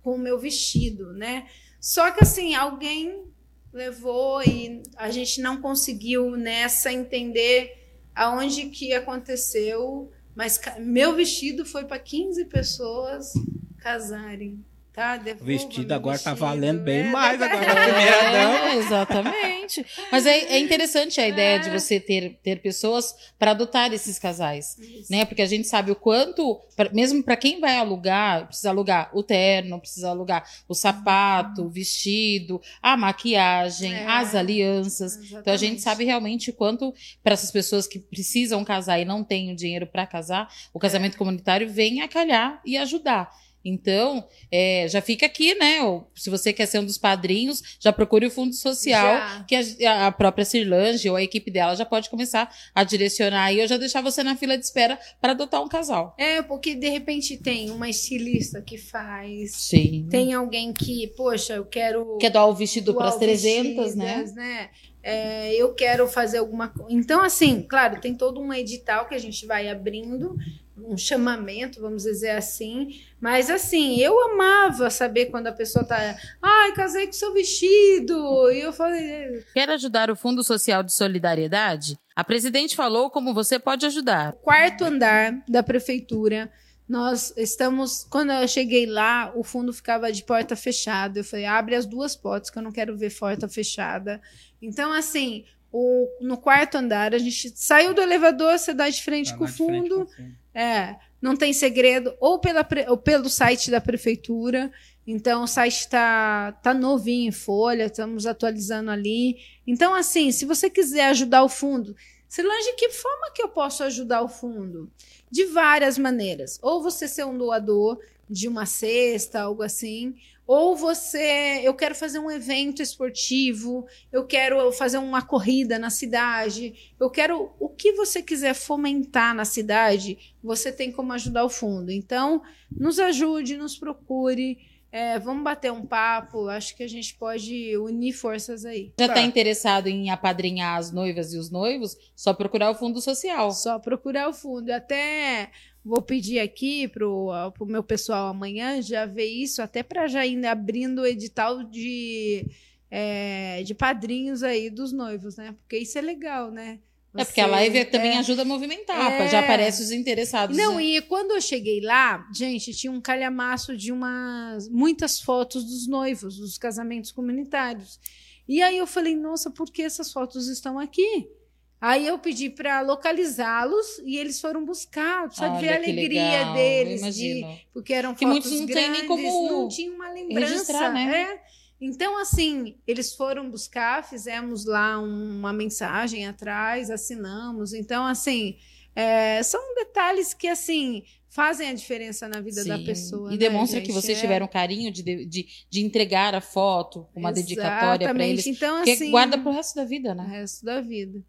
com 0.02 0.14
o 0.14 0.18
meu 0.18 0.38
vestido, 0.38 1.12
né? 1.12 1.46
Só 1.78 2.10
que 2.10 2.24
assim, 2.24 2.54
alguém 2.54 3.24
levou 3.72 4.42
e 4.42 4.82
a 4.96 5.10
gente 5.10 5.42
não 5.42 5.60
conseguiu 5.60 6.30
nessa 6.32 6.90
entender 6.90 7.76
aonde 8.14 8.70
que 8.70 8.92
aconteceu, 8.92 10.10
mas 10.38 10.60
meu 10.78 11.16
vestido 11.16 11.66
foi 11.66 11.84
para 11.84 11.98
15 11.98 12.44
pessoas 12.44 13.32
casarem. 13.78 14.64
Tá, 14.98 15.16
o 15.40 15.44
vestido 15.44 15.92
agora 15.92 16.16
vestido, 16.16 16.34
tá 16.36 16.46
valendo 16.46 16.80
bem 16.80 17.02
é, 17.02 17.04
mais 17.04 17.40
agora 17.40 17.62
é, 17.70 18.74
exatamente. 18.78 19.86
Mas 20.10 20.26
é, 20.26 20.56
é 20.56 20.58
interessante 20.58 21.20
a 21.20 21.24
é. 21.24 21.28
ideia 21.28 21.60
de 21.60 21.70
você 21.70 22.00
ter, 22.00 22.40
ter 22.42 22.60
pessoas 22.60 23.14
para 23.38 23.52
adotar 23.52 23.92
esses 23.92 24.18
casais, 24.18 24.76
Isso. 24.76 25.06
né? 25.08 25.24
Porque 25.24 25.40
a 25.40 25.46
gente 25.46 25.68
sabe 25.68 25.92
o 25.92 25.94
quanto, 25.94 26.60
pra, 26.74 26.90
mesmo 26.92 27.22
para 27.22 27.36
quem 27.36 27.60
vai 27.60 27.76
alugar, 27.76 28.48
precisa 28.48 28.70
alugar 28.70 29.08
o 29.14 29.22
terno, 29.22 29.78
precisa 29.78 30.08
alugar 30.08 30.42
o 30.66 30.74
sapato, 30.74 31.66
o 31.66 31.70
vestido, 31.70 32.60
a 32.82 32.96
maquiagem, 32.96 33.94
é. 33.94 34.04
as 34.04 34.34
alianças. 34.34 35.12
Exatamente. 35.12 35.40
Então 35.40 35.54
a 35.54 35.56
gente 35.56 35.80
sabe 35.80 36.02
realmente 36.02 36.50
o 36.50 36.52
quanto 36.52 36.92
para 37.22 37.34
essas 37.34 37.52
pessoas 37.52 37.86
que 37.86 38.00
precisam 38.00 38.64
casar 38.64 38.98
e 38.98 39.04
não 39.04 39.22
têm 39.22 39.52
o 39.52 39.56
dinheiro 39.56 39.86
para 39.86 40.04
casar, 40.08 40.52
o 40.74 40.80
casamento 40.80 41.14
é. 41.14 41.18
comunitário 41.18 41.70
vem 41.70 42.00
a 42.00 42.08
calhar 42.08 42.60
e 42.66 42.76
ajudar. 42.76 43.30
Então, 43.64 44.24
é, 44.50 44.86
já 44.88 45.00
fica 45.00 45.26
aqui, 45.26 45.54
né? 45.54 45.82
Ou, 45.82 46.10
se 46.14 46.30
você 46.30 46.52
quer 46.52 46.66
ser 46.66 46.78
um 46.78 46.84
dos 46.84 46.96
padrinhos, 46.96 47.62
já 47.80 47.92
procure 47.92 48.26
o 48.26 48.30
Fundo 48.30 48.54
Social, 48.54 49.16
já. 49.16 49.44
que 49.44 49.84
a, 49.84 50.06
a, 50.06 50.12
própria 50.12 50.44
Cirlange 50.44 51.10
ou 51.10 51.16
a 51.16 51.22
equipe 51.22 51.50
dela 51.50 51.74
já 51.74 51.84
pode 51.84 52.08
começar 52.08 52.50
a 52.74 52.84
direcionar 52.84 53.52
e 53.52 53.60
eu 53.60 53.68
já 53.68 53.76
deixar 53.76 54.00
você 54.00 54.22
na 54.22 54.36
fila 54.36 54.56
de 54.56 54.64
espera 54.64 54.98
para 55.20 55.32
adotar 55.32 55.62
um 55.62 55.68
casal. 55.68 56.14
É, 56.18 56.40
porque 56.42 56.74
de 56.74 56.88
repente 56.88 57.36
tem 57.36 57.70
uma 57.70 57.88
estilista 57.88 58.62
que 58.62 58.78
faz. 58.78 59.52
Sim. 59.52 60.06
Tem 60.10 60.32
alguém 60.32 60.72
que, 60.72 61.08
poxa, 61.16 61.54
eu 61.54 61.64
quero. 61.64 62.16
Quer 62.18 62.30
dar 62.30 62.46
o 62.46 62.54
vestido 62.54 62.94
para 62.94 63.08
as 63.08 63.16
300, 63.16 63.94
né? 63.94 64.24
né? 64.34 64.70
É, 65.02 65.54
eu 65.54 65.74
quero 65.74 66.08
fazer 66.08 66.38
alguma 66.38 66.68
coisa. 66.68 66.92
Então, 66.92 67.22
assim, 67.22 67.62
claro, 67.62 68.00
tem 68.00 68.14
todo 68.14 68.40
um 68.40 68.52
edital 68.52 69.06
que 69.06 69.14
a 69.14 69.18
gente 69.18 69.46
vai 69.46 69.68
abrindo 69.68 70.36
um 70.84 70.96
chamamento, 70.96 71.80
vamos 71.80 72.02
dizer 72.02 72.30
assim. 72.30 73.00
Mas 73.20 73.50
assim, 73.50 73.98
eu 74.00 74.18
amava 74.30 74.90
saber 74.90 75.26
quando 75.26 75.46
a 75.48 75.52
pessoa 75.52 75.84
tá, 75.84 76.16
ai, 76.42 76.72
casei 76.72 77.06
com 77.06 77.12
seu 77.12 77.32
vestido. 77.32 78.50
E 78.50 78.60
eu 78.60 78.72
falei, 78.72 79.44
quer 79.52 79.68
ajudar 79.70 80.10
o 80.10 80.16
Fundo 80.16 80.42
Social 80.42 80.82
de 80.82 80.92
Solidariedade? 80.92 81.98
A 82.14 82.24
presidente 82.24 82.74
falou 82.74 83.10
como 83.10 83.34
você 83.34 83.58
pode 83.58 83.86
ajudar. 83.86 84.32
Quarto 84.42 84.84
andar 84.84 85.42
da 85.48 85.62
prefeitura. 85.62 86.50
Nós 86.88 87.34
estamos. 87.36 88.06
Quando 88.10 88.32
eu 88.32 88.48
cheguei 88.48 88.86
lá, 88.86 89.30
o 89.36 89.44
fundo 89.44 89.74
ficava 89.74 90.10
de 90.10 90.24
porta 90.24 90.56
fechada. 90.56 91.20
Eu 91.20 91.24
falei: 91.24 91.44
abre 91.44 91.74
as 91.74 91.84
duas 91.84 92.16
portas, 92.16 92.48
que 92.48 92.58
eu 92.58 92.62
não 92.62 92.72
quero 92.72 92.96
ver 92.96 93.14
porta 93.14 93.46
fechada. 93.46 94.22
Então, 94.60 94.90
assim, 94.90 95.44
o, 95.72 96.08
no 96.20 96.36
quarto 96.36 96.76
andar, 96.76 97.14
a 97.14 97.18
gente 97.18 97.52
saiu 97.54 97.94
do 97.94 98.00
elevador, 98.00 98.58
você 98.58 98.72
dá 98.72 98.88
de 98.88 99.02
frente, 99.02 99.32
tá 99.32 99.36
com, 99.36 99.44
o 99.44 99.48
fundo, 99.48 99.96
com 99.96 100.02
o 100.02 100.06
fundo. 100.06 100.34
É, 100.54 100.96
não 101.20 101.36
tem 101.36 101.52
segredo, 101.52 102.14
ou, 102.20 102.38
pela, 102.38 102.66
ou 102.88 102.96
pelo 102.96 103.28
site 103.28 103.70
da 103.70 103.80
prefeitura. 103.80 104.72
Então, 105.06 105.44
o 105.44 105.46
site 105.46 105.80
está 105.80 106.52
tá 106.62 106.74
novinho 106.74 107.28
em 107.28 107.32
folha, 107.32 107.84
estamos 107.84 108.26
atualizando 108.26 108.90
ali. 108.90 109.38
Então, 109.66 109.94
assim, 109.94 110.30
se 110.32 110.44
você 110.44 110.68
quiser 110.68 111.06
ajudar 111.06 111.42
o 111.42 111.48
fundo, 111.48 111.94
Solange, 112.28 112.74
que 112.74 112.90
forma 112.90 113.30
que 113.34 113.42
eu 113.42 113.48
posso 113.48 113.82
ajudar 113.84 114.22
o 114.22 114.28
fundo? 114.28 114.90
De 115.30 115.46
várias 115.46 115.96
maneiras. 115.96 116.58
Ou 116.62 116.82
você 116.82 117.08
ser 117.08 117.24
um 117.24 117.36
doador 117.36 117.98
de 118.28 118.46
uma 118.46 118.66
cesta, 118.66 119.40
algo 119.40 119.62
assim, 119.62 120.14
ou 120.48 120.74
você, 120.74 121.60
eu 121.62 121.74
quero 121.74 121.94
fazer 121.94 122.18
um 122.18 122.30
evento 122.30 122.80
esportivo, 122.80 123.86
eu 124.10 124.26
quero 124.26 124.72
fazer 124.72 124.96
uma 124.96 125.20
corrida 125.20 125.78
na 125.78 125.90
cidade, 125.90 126.94
eu 126.98 127.10
quero 127.10 127.52
o 127.60 127.68
que 127.68 127.92
você 127.92 128.22
quiser 128.22 128.54
fomentar 128.54 129.34
na 129.34 129.44
cidade, 129.44 130.34
você 130.42 130.72
tem 130.72 130.90
como 130.90 131.12
ajudar 131.12 131.44
o 131.44 131.50
fundo. 131.50 131.92
Então, 131.92 132.40
nos 132.74 132.98
ajude, 132.98 133.58
nos 133.58 133.76
procure. 133.76 134.56
É, 134.90 135.18
vamos 135.18 135.44
bater 135.44 135.70
um 135.70 135.84
papo. 135.84 136.48
Acho 136.48 136.74
que 136.74 136.82
a 136.82 136.88
gente 136.88 137.14
pode 137.16 137.76
unir 137.76 138.14
forças 138.14 138.64
aí. 138.64 138.90
Já 138.98 139.04
está 139.04 139.20
interessado 139.20 139.86
em 139.86 140.08
apadrinhar 140.08 140.78
as 140.78 140.90
noivas 140.90 141.34
e 141.34 141.36
os 141.36 141.50
noivos? 141.50 141.94
Só 142.16 142.32
procurar 142.32 142.70
o 142.70 142.74
fundo 142.74 143.02
social. 143.02 143.52
Só 143.52 143.78
procurar 143.78 144.30
o 144.30 144.32
fundo. 144.32 144.70
Até 144.70 145.50
Vou 145.88 146.02
pedir 146.02 146.38
aqui 146.38 146.86
pro, 146.86 147.30
pro 147.54 147.64
meu 147.64 147.82
pessoal 147.82 148.28
amanhã 148.28 148.82
já 148.82 149.06
ver 149.06 149.24
isso, 149.24 149.62
até 149.62 149.82
para 149.82 150.06
já 150.06 150.26
ir 150.26 150.44
abrindo 150.44 151.00
o 151.00 151.06
edital 151.06 151.64
de, 151.64 152.44
é, 152.90 153.62
de 153.62 153.74
padrinhos 153.74 154.42
aí 154.42 154.68
dos 154.68 154.92
noivos, 154.92 155.38
né? 155.38 155.54
Porque 155.60 155.78
isso 155.78 155.96
é 155.96 156.02
legal, 156.02 156.50
né? 156.50 156.78
Você, 157.14 157.22
é 157.22 157.24
porque 157.24 157.40
a 157.40 157.46
live 157.46 157.86
também 157.86 158.10
é, 158.10 158.18
ajuda 158.18 158.42
a 158.42 158.44
movimentar, 158.44 159.12
é, 159.12 159.30
já 159.30 159.40
aparece 159.40 159.82
os 159.82 159.90
interessados. 159.90 160.54
Não, 160.54 160.76
né? 160.76 160.84
e 160.84 161.00
quando 161.00 161.30
eu 161.30 161.40
cheguei 161.40 161.80
lá, 161.80 162.28
gente, 162.34 162.74
tinha 162.74 162.92
um 162.92 163.00
calhamaço 163.00 163.74
de 163.74 163.90
umas 163.90 164.68
muitas 164.68 165.18
fotos 165.18 165.64
dos 165.64 165.88
noivos, 165.88 166.36
dos 166.36 166.58
casamentos 166.58 167.10
comunitários. 167.10 167.98
E 168.46 168.60
aí 168.60 168.76
eu 168.76 168.86
falei, 168.86 169.16
nossa, 169.16 169.50
por 169.50 169.70
que 169.70 169.80
essas 169.80 170.12
fotos 170.12 170.48
estão 170.48 170.78
aqui? 170.78 171.30
Aí 171.80 172.06
eu 172.06 172.18
pedi 172.18 172.50
para 172.50 172.80
localizá-los 172.80 174.00
e 174.04 174.16
eles 174.16 174.40
foram 174.40 174.64
buscar, 174.64 175.30
sabe, 175.32 175.60
ver 175.60 175.68
a 175.68 175.76
alegria 175.76 176.38
legal, 176.38 176.54
deles, 176.54 177.14
de, 177.14 177.44
porque 177.72 177.92
eram 177.92 178.14
que 178.14 178.26
fotos 178.26 178.50
muitos 178.50 178.60
não 178.60 178.66
grandes, 178.66 178.90
nem 178.90 179.06
como 179.06 179.48
não 179.48 179.68
tinha 179.68 179.92
uma 179.92 180.10
lembrança, 180.10 180.90
né? 180.90 181.32
É. 181.32 181.42
Então 181.80 182.18
assim, 182.18 182.74
eles 182.84 183.14
foram 183.14 183.48
buscar, 183.48 184.02
fizemos 184.02 184.64
lá 184.64 184.98
uma 184.98 185.52
mensagem 185.52 186.26
atrás, 186.26 186.90
assinamos. 186.90 187.72
Então 187.72 188.04
assim, 188.04 188.56
é, 188.96 189.40
são 189.44 189.74
detalhes 189.76 190.34
que 190.34 190.48
assim 190.48 191.04
fazem 191.28 191.68
a 191.68 191.74
diferença 191.74 192.26
na 192.28 192.40
vida 192.40 192.62
Sim. 192.62 192.68
da 192.70 192.78
pessoa. 192.80 193.28
E 193.30 193.34
né, 193.34 193.38
demonstra 193.38 193.78
gente? 193.78 193.86
que 193.86 193.92
vocês 193.92 194.18
é. 194.18 194.20
tiveram 194.20 194.48
carinho 194.48 194.90
de, 194.90 195.02
de, 195.26 195.46
de 195.70 195.80
entregar 195.80 196.34
a 196.34 196.40
foto, 196.40 197.06
uma 197.14 197.30
Exatamente. 197.30 197.48
dedicatória 197.48 198.12
para 198.12 198.26
eles. 198.26 198.46
Então, 198.48 198.82
assim, 198.82 199.12
guarda 199.12 199.38
pro 199.38 199.52
resto 199.52 199.76
da 199.76 199.84
vida, 199.84 200.14
né? 200.16 200.24
O 200.24 200.26
resto 200.26 200.64
da 200.64 200.80
vida. 200.80 201.22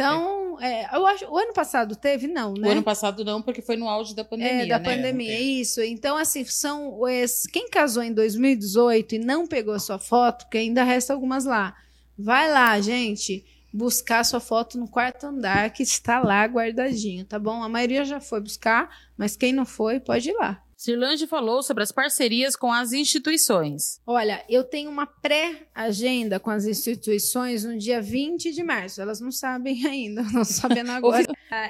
Então, 0.00 0.58
é. 0.60 0.82
É, 0.82 0.88
eu 0.92 1.06
acho, 1.06 1.26
o 1.26 1.38
ano 1.38 1.52
passado 1.52 1.96
teve, 1.96 2.26
não, 2.26 2.54
né? 2.54 2.68
O 2.68 2.70
ano 2.70 2.82
passado 2.82 3.24
não, 3.24 3.40
porque 3.40 3.62
foi 3.62 3.76
no 3.76 3.88
auge 3.88 4.14
da 4.14 4.24
pandemia. 4.24 4.64
É, 4.64 4.66
da 4.66 4.78
né? 4.78 4.84
pandemia, 4.84 5.32
é 5.32 5.40
isso. 5.40 5.80
Então, 5.82 6.16
assim, 6.16 6.44
são. 6.44 7.00
Quem 7.52 7.68
casou 7.70 8.02
em 8.02 8.12
2018 8.12 9.14
e 9.14 9.18
não 9.18 9.46
pegou 9.46 9.74
a 9.74 9.78
sua 9.78 9.98
foto, 9.98 10.48
que 10.48 10.58
ainda 10.58 10.84
resta 10.84 11.12
algumas 11.12 11.44
lá. 11.44 11.74
Vai 12.18 12.50
lá, 12.50 12.78
gente, 12.80 13.44
buscar 13.72 14.24
sua 14.24 14.40
foto 14.40 14.78
no 14.78 14.88
quarto 14.88 15.26
andar, 15.26 15.70
que 15.70 15.82
está 15.82 16.20
lá 16.20 16.44
guardadinho, 16.44 17.24
tá 17.24 17.38
bom? 17.38 17.62
A 17.62 17.68
maioria 17.68 18.04
já 18.04 18.20
foi 18.20 18.40
buscar, 18.40 18.90
mas 19.16 19.36
quem 19.36 19.52
não 19.52 19.64
foi, 19.64 20.00
pode 20.00 20.28
ir 20.28 20.34
lá. 20.34 20.62
Cirlange 20.80 21.26
falou 21.26 21.62
sobre 21.62 21.82
as 21.82 21.92
parcerias 21.92 22.56
com 22.56 22.72
as 22.72 22.94
instituições. 22.94 24.00
Olha, 24.06 24.42
eu 24.48 24.64
tenho 24.64 24.90
uma 24.90 25.04
pré-agenda 25.04 26.40
com 26.40 26.48
as 26.48 26.64
instituições 26.64 27.64
no 27.64 27.76
dia 27.76 28.00
20 28.00 28.50
de 28.50 28.64
março. 28.64 28.98
Elas 28.98 29.20
não 29.20 29.30
sabem 29.30 29.84
ainda, 29.86 30.22
não 30.32 30.42
sabendo 30.42 30.88
agora. 30.96 31.26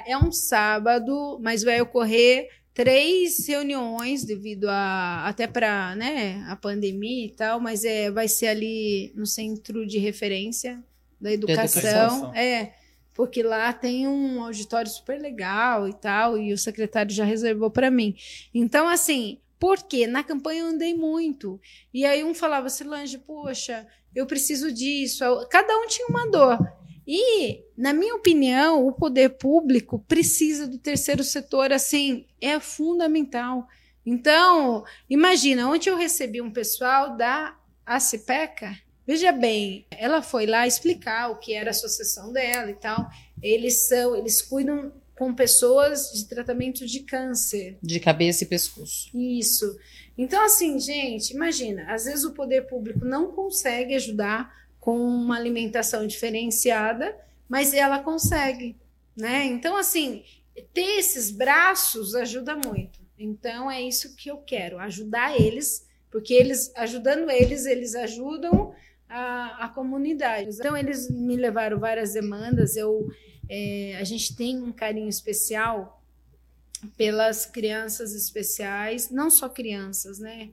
é 0.07 0.17
um 0.17 0.31
sábado, 0.31 1.37
mas 1.43 1.61
vai 1.61 1.81
ocorrer 1.81 2.47
três 2.73 3.45
reuniões 3.45 4.23
devido 4.23 4.69
a 4.69 5.27
até 5.27 5.45
para 5.45 5.93
né 5.93 6.45
a 6.47 6.55
pandemia 6.55 7.25
e 7.25 7.29
tal 7.31 7.59
mas 7.59 7.83
é 7.83 8.09
vai 8.09 8.29
ser 8.29 8.47
ali 8.47 9.11
no 9.13 9.25
centro 9.25 9.85
de 9.85 9.97
referência 9.97 10.81
da 11.19 11.33
educação, 11.33 11.89
educação. 11.89 12.33
é 12.33 12.73
porque 13.21 13.43
lá 13.43 13.71
tem 13.71 14.07
um 14.07 14.43
auditório 14.43 14.89
super 14.89 15.21
legal 15.21 15.87
e 15.87 15.93
tal, 15.93 16.39
e 16.39 16.51
o 16.51 16.57
secretário 16.57 17.13
já 17.13 17.23
reservou 17.23 17.69
para 17.69 17.91
mim. 17.91 18.15
Então, 18.51 18.87
assim, 18.87 19.39
porque 19.59 20.07
na 20.07 20.23
campanha 20.23 20.61
eu 20.61 20.65
andei 20.69 20.95
muito. 20.95 21.61
E 21.93 22.03
aí 22.03 22.23
um 22.23 22.33
falava, 22.33 22.67
Silange, 22.67 23.19
poxa, 23.19 23.85
eu 24.15 24.25
preciso 24.25 24.71
disso. 24.71 25.23
Cada 25.51 25.71
um 25.77 25.85
tinha 25.85 26.07
uma 26.07 26.31
dor. 26.31 26.57
E, 27.05 27.63
na 27.77 27.93
minha 27.93 28.15
opinião, 28.15 28.87
o 28.87 28.91
poder 28.91 29.37
público 29.37 29.99
precisa 30.07 30.67
do 30.67 30.79
terceiro 30.79 31.23
setor, 31.23 31.71
assim, 31.71 32.25
é 32.41 32.59
fundamental. 32.59 33.67
Então, 34.03 34.83
imagina, 35.07 35.69
ontem 35.69 35.91
eu 35.91 35.95
recebi 35.95 36.41
um 36.41 36.49
pessoal 36.49 37.15
da 37.15 37.55
ACPECA, 37.85 38.75
Veja 39.05 39.31
bem, 39.31 39.85
ela 39.91 40.21
foi 40.21 40.45
lá 40.45 40.67
explicar 40.67 41.31
o 41.31 41.37
que 41.37 41.53
era 41.53 41.69
a 41.69 41.71
associação 41.71 42.31
dela 42.31 42.69
e 42.69 42.75
tal. 42.75 43.09
Eles 43.41 43.87
são, 43.87 44.15
eles 44.15 44.41
cuidam 44.41 44.93
com 45.15 45.33
pessoas 45.33 46.11
de 46.13 46.25
tratamento 46.25 46.85
de 46.85 47.01
câncer. 47.01 47.77
De 47.81 47.99
cabeça 47.99 48.43
e 48.43 48.47
pescoço. 48.47 49.15
Isso. 49.15 49.77
Então, 50.17 50.43
assim, 50.43 50.79
gente, 50.79 51.31
imagina, 51.31 51.93
às 51.93 52.05
vezes 52.05 52.23
o 52.23 52.33
poder 52.33 52.67
público 52.67 53.05
não 53.05 53.31
consegue 53.31 53.95
ajudar 53.95 54.51
com 54.79 54.97
uma 54.97 55.37
alimentação 55.37 56.07
diferenciada, 56.07 57.15
mas 57.47 57.73
ela 57.73 57.99
consegue, 57.99 58.75
né? 59.15 59.45
Então, 59.45 59.77
assim, 59.77 60.23
ter 60.73 60.97
esses 60.99 61.31
braços 61.31 62.15
ajuda 62.15 62.55
muito. 62.55 62.99
Então, 63.17 63.69
é 63.69 63.81
isso 63.81 64.15
que 64.15 64.29
eu 64.29 64.37
quero, 64.37 64.79
ajudar 64.79 65.39
eles, 65.39 65.85
porque 66.09 66.33
eles, 66.33 66.71
ajudando 66.75 67.29
eles, 67.29 67.65
eles 67.65 67.93
ajudam 67.93 68.73
a, 69.11 69.65
a 69.65 69.69
comunidade. 69.69 70.49
Então, 70.57 70.75
eles 70.75 71.09
me 71.11 71.35
levaram 71.35 71.79
várias 71.79 72.13
demandas. 72.13 72.75
Eu, 72.75 73.07
é, 73.49 73.97
a 73.99 74.03
gente 74.03 74.35
tem 74.35 74.61
um 74.61 74.71
carinho 74.71 75.09
especial 75.09 76.01
pelas 76.97 77.45
crianças 77.45 78.15
especiais, 78.15 79.11
não 79.11 79.29
só 79.29 79.47
crianças, 79.49 80.19
né? 80.19 80.49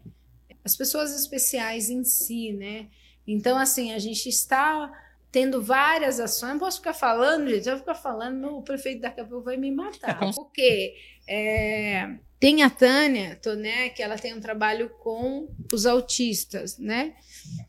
As 0.64 0.76
pessoas 0.76 1.18
especiais 1.18 1.88
em 1.88 2.04
si, 2.04 2.52
né? 2.52 2.88
Então, 3.26 3.56
assim, 3.56 3.92
a 3.92 3.98
gente 3.98 4.28
está 4.28 4.92
tendo 5.30 5.62
várias 5.62 6.18
ações. 6.18 6.52
Não 6.52 6.58
posso 6.58 6.78
ficar 6.78 6.94
falando, 6.94 7.48
gente. 7.48 7.68
Eu 7.68 7.78
ficar 7.78 7.94
falando, 7.94 8.56
o 8.56 8.62
prefeito 8.62 9.00
daqui 9.00 9.20
a 9.20 9.24
pouco 9.24 9.44
vai 9.44 9.56
me 9.56 9.70
matar. 9.70 10.18
Porque 10.34 10.94
é, 11.28 12.18
tem 12.40 12.62
a 12.62 12.70
Tânia 12.70 13.36
Toné, 13.42 13.88
que 13.88 14.02
ela 14.02 14.16
tem 14.16 14.34
um 14.34 14.40
trabalho 14.40 14.90
com 15.00 15.48
os 15.72 15.86
autistas, 15.86 16.78
né? 16.78 17.14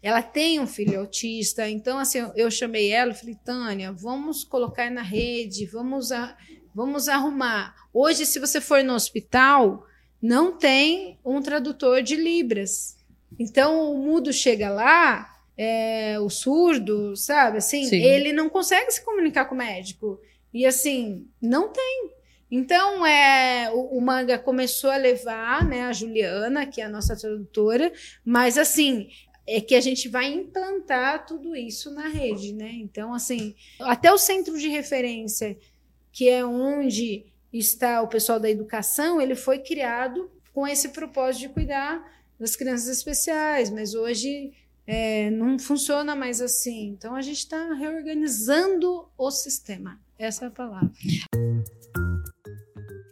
Ela 0.01 0.21
tem 0.21 0.59
um 0.59 0.67
filho 0.67 0.99
autista, 0.99 1.67
então 1.69 1.97
assim, 1.97 2.19
eu 2.35 2.51
chamei 2.51 2.91
ela 2.91 3.13
falei, 3.13 3.35
Tânia, 3.43 3.91
vamos 3.91 4.43
colocar 4.43 4.91
na 4.91 5.01
rede, 5.01 5.65
vamos, 5.65 6.11
a, 6.11 6.37
vamos 6.73 7.07
arrumar. 7.07 7.75
Hoje, 7.93 8.25
se 8.25 8.39
você 8.39 8.61
for 8.61 8.83
no 8.83 8.93
hospital, 8.93 9.85
não 10.21 10.57
tem 10.57 11.17
um 11.23 11.41
tradutor 11.41 12.03
de 12.03 12.15
Libras. 12.15 12.97
Então, 13.37 13.93
o 13.93 13.97
mudo 13.97 14.33
chega 14.33 14.69
lá, 14.69 15.39
é, 15.57 16.19
o 16.19 16.29
surdo, 16.29 17.15
sabe? 17.15 17.57
Assim, 17.57 17.85
Sim. 17.85 18.01
ele 18.01 18.31
não 18.31 18.49
consegue 18.49 18.91
se 18.91 19.03
comunicar 19.03 19.45
com 19.45 19.55
o 19.55 19.57
médico. 19.57 20.19
E 20.53 20.65
assim, 20.65 21.27
não 21.41 21.69
tem. 21.69 22.11
Então, 22.51 23.05
é, 23.05 23.71
o, 23.71 23.97
o, 23.97 24.01
manga 24.01 24.39
começou 24.39 24.89
a 24.89 24.97
levar, 24.97 25.65
né, 25.65 25.83
a 25.83 25.93
Juliana, 25.93 26.65
que 26.65 26.81
é 26.81 26.85
a 26.85 26.89
nossa 26.89 27.15
tradutora, 27.15 27.91
mas 28.25 28.57
assim, 28.57 29.09
é 29.47 29.61
que 29.61 29.75
a 29.75 29.81
gente 29.81 30.07
vai 30.07 30.31
implantar 30.31 31.25
tudo 31.25 31.55
isso 31.55 31.91
na 31.91 32.07
rede, 32.07 32.53
né? 32.53 32.71
Então, 32.73 33.13
assim, 33.13 33.55
até 33.79 34.11
o 34.11 34.17
centro 34.17 34.57
de 34.57 34.67
referência, 34.67 35.57
que 36.11 36.27
é 36.27 36.45
onde 36.45 37.25
está 37.51 38.01
o 38.01 38.07
pessoal 38.07 38.39
da 38.39 38.49
educação, 38.49 39.21
ele 39.21 39.35
foi 39.35 39.59
criado 39.59 40.29
com 40.53 40.67
esse 40.67 40.89
propósito 40.89 41.41
de 41.41 41.49
cuidar 41.49 42.03
das 42.39 42.55
crianças 42.55 42.87
especiais, 42.87 43.69
mas 43.69 43.93
hoje 43.93 44.53
é, 44.85 45.29
não 45.31 45.57
funciona 45.59 46.15
mais 46.15 46.41
assim. 46.41 46.87
Então, 46.87 47.15
a 47.15 47.21
gente 47.21 47.39
está 47.39 47.73
reorganizando 47.73 49.07
o 49.17 49.31
sistema. 49.31 49.99
Essa 50.17 50.45
é 50.45 50.47
a 50.47 50.51
palavra. 50.51 50.91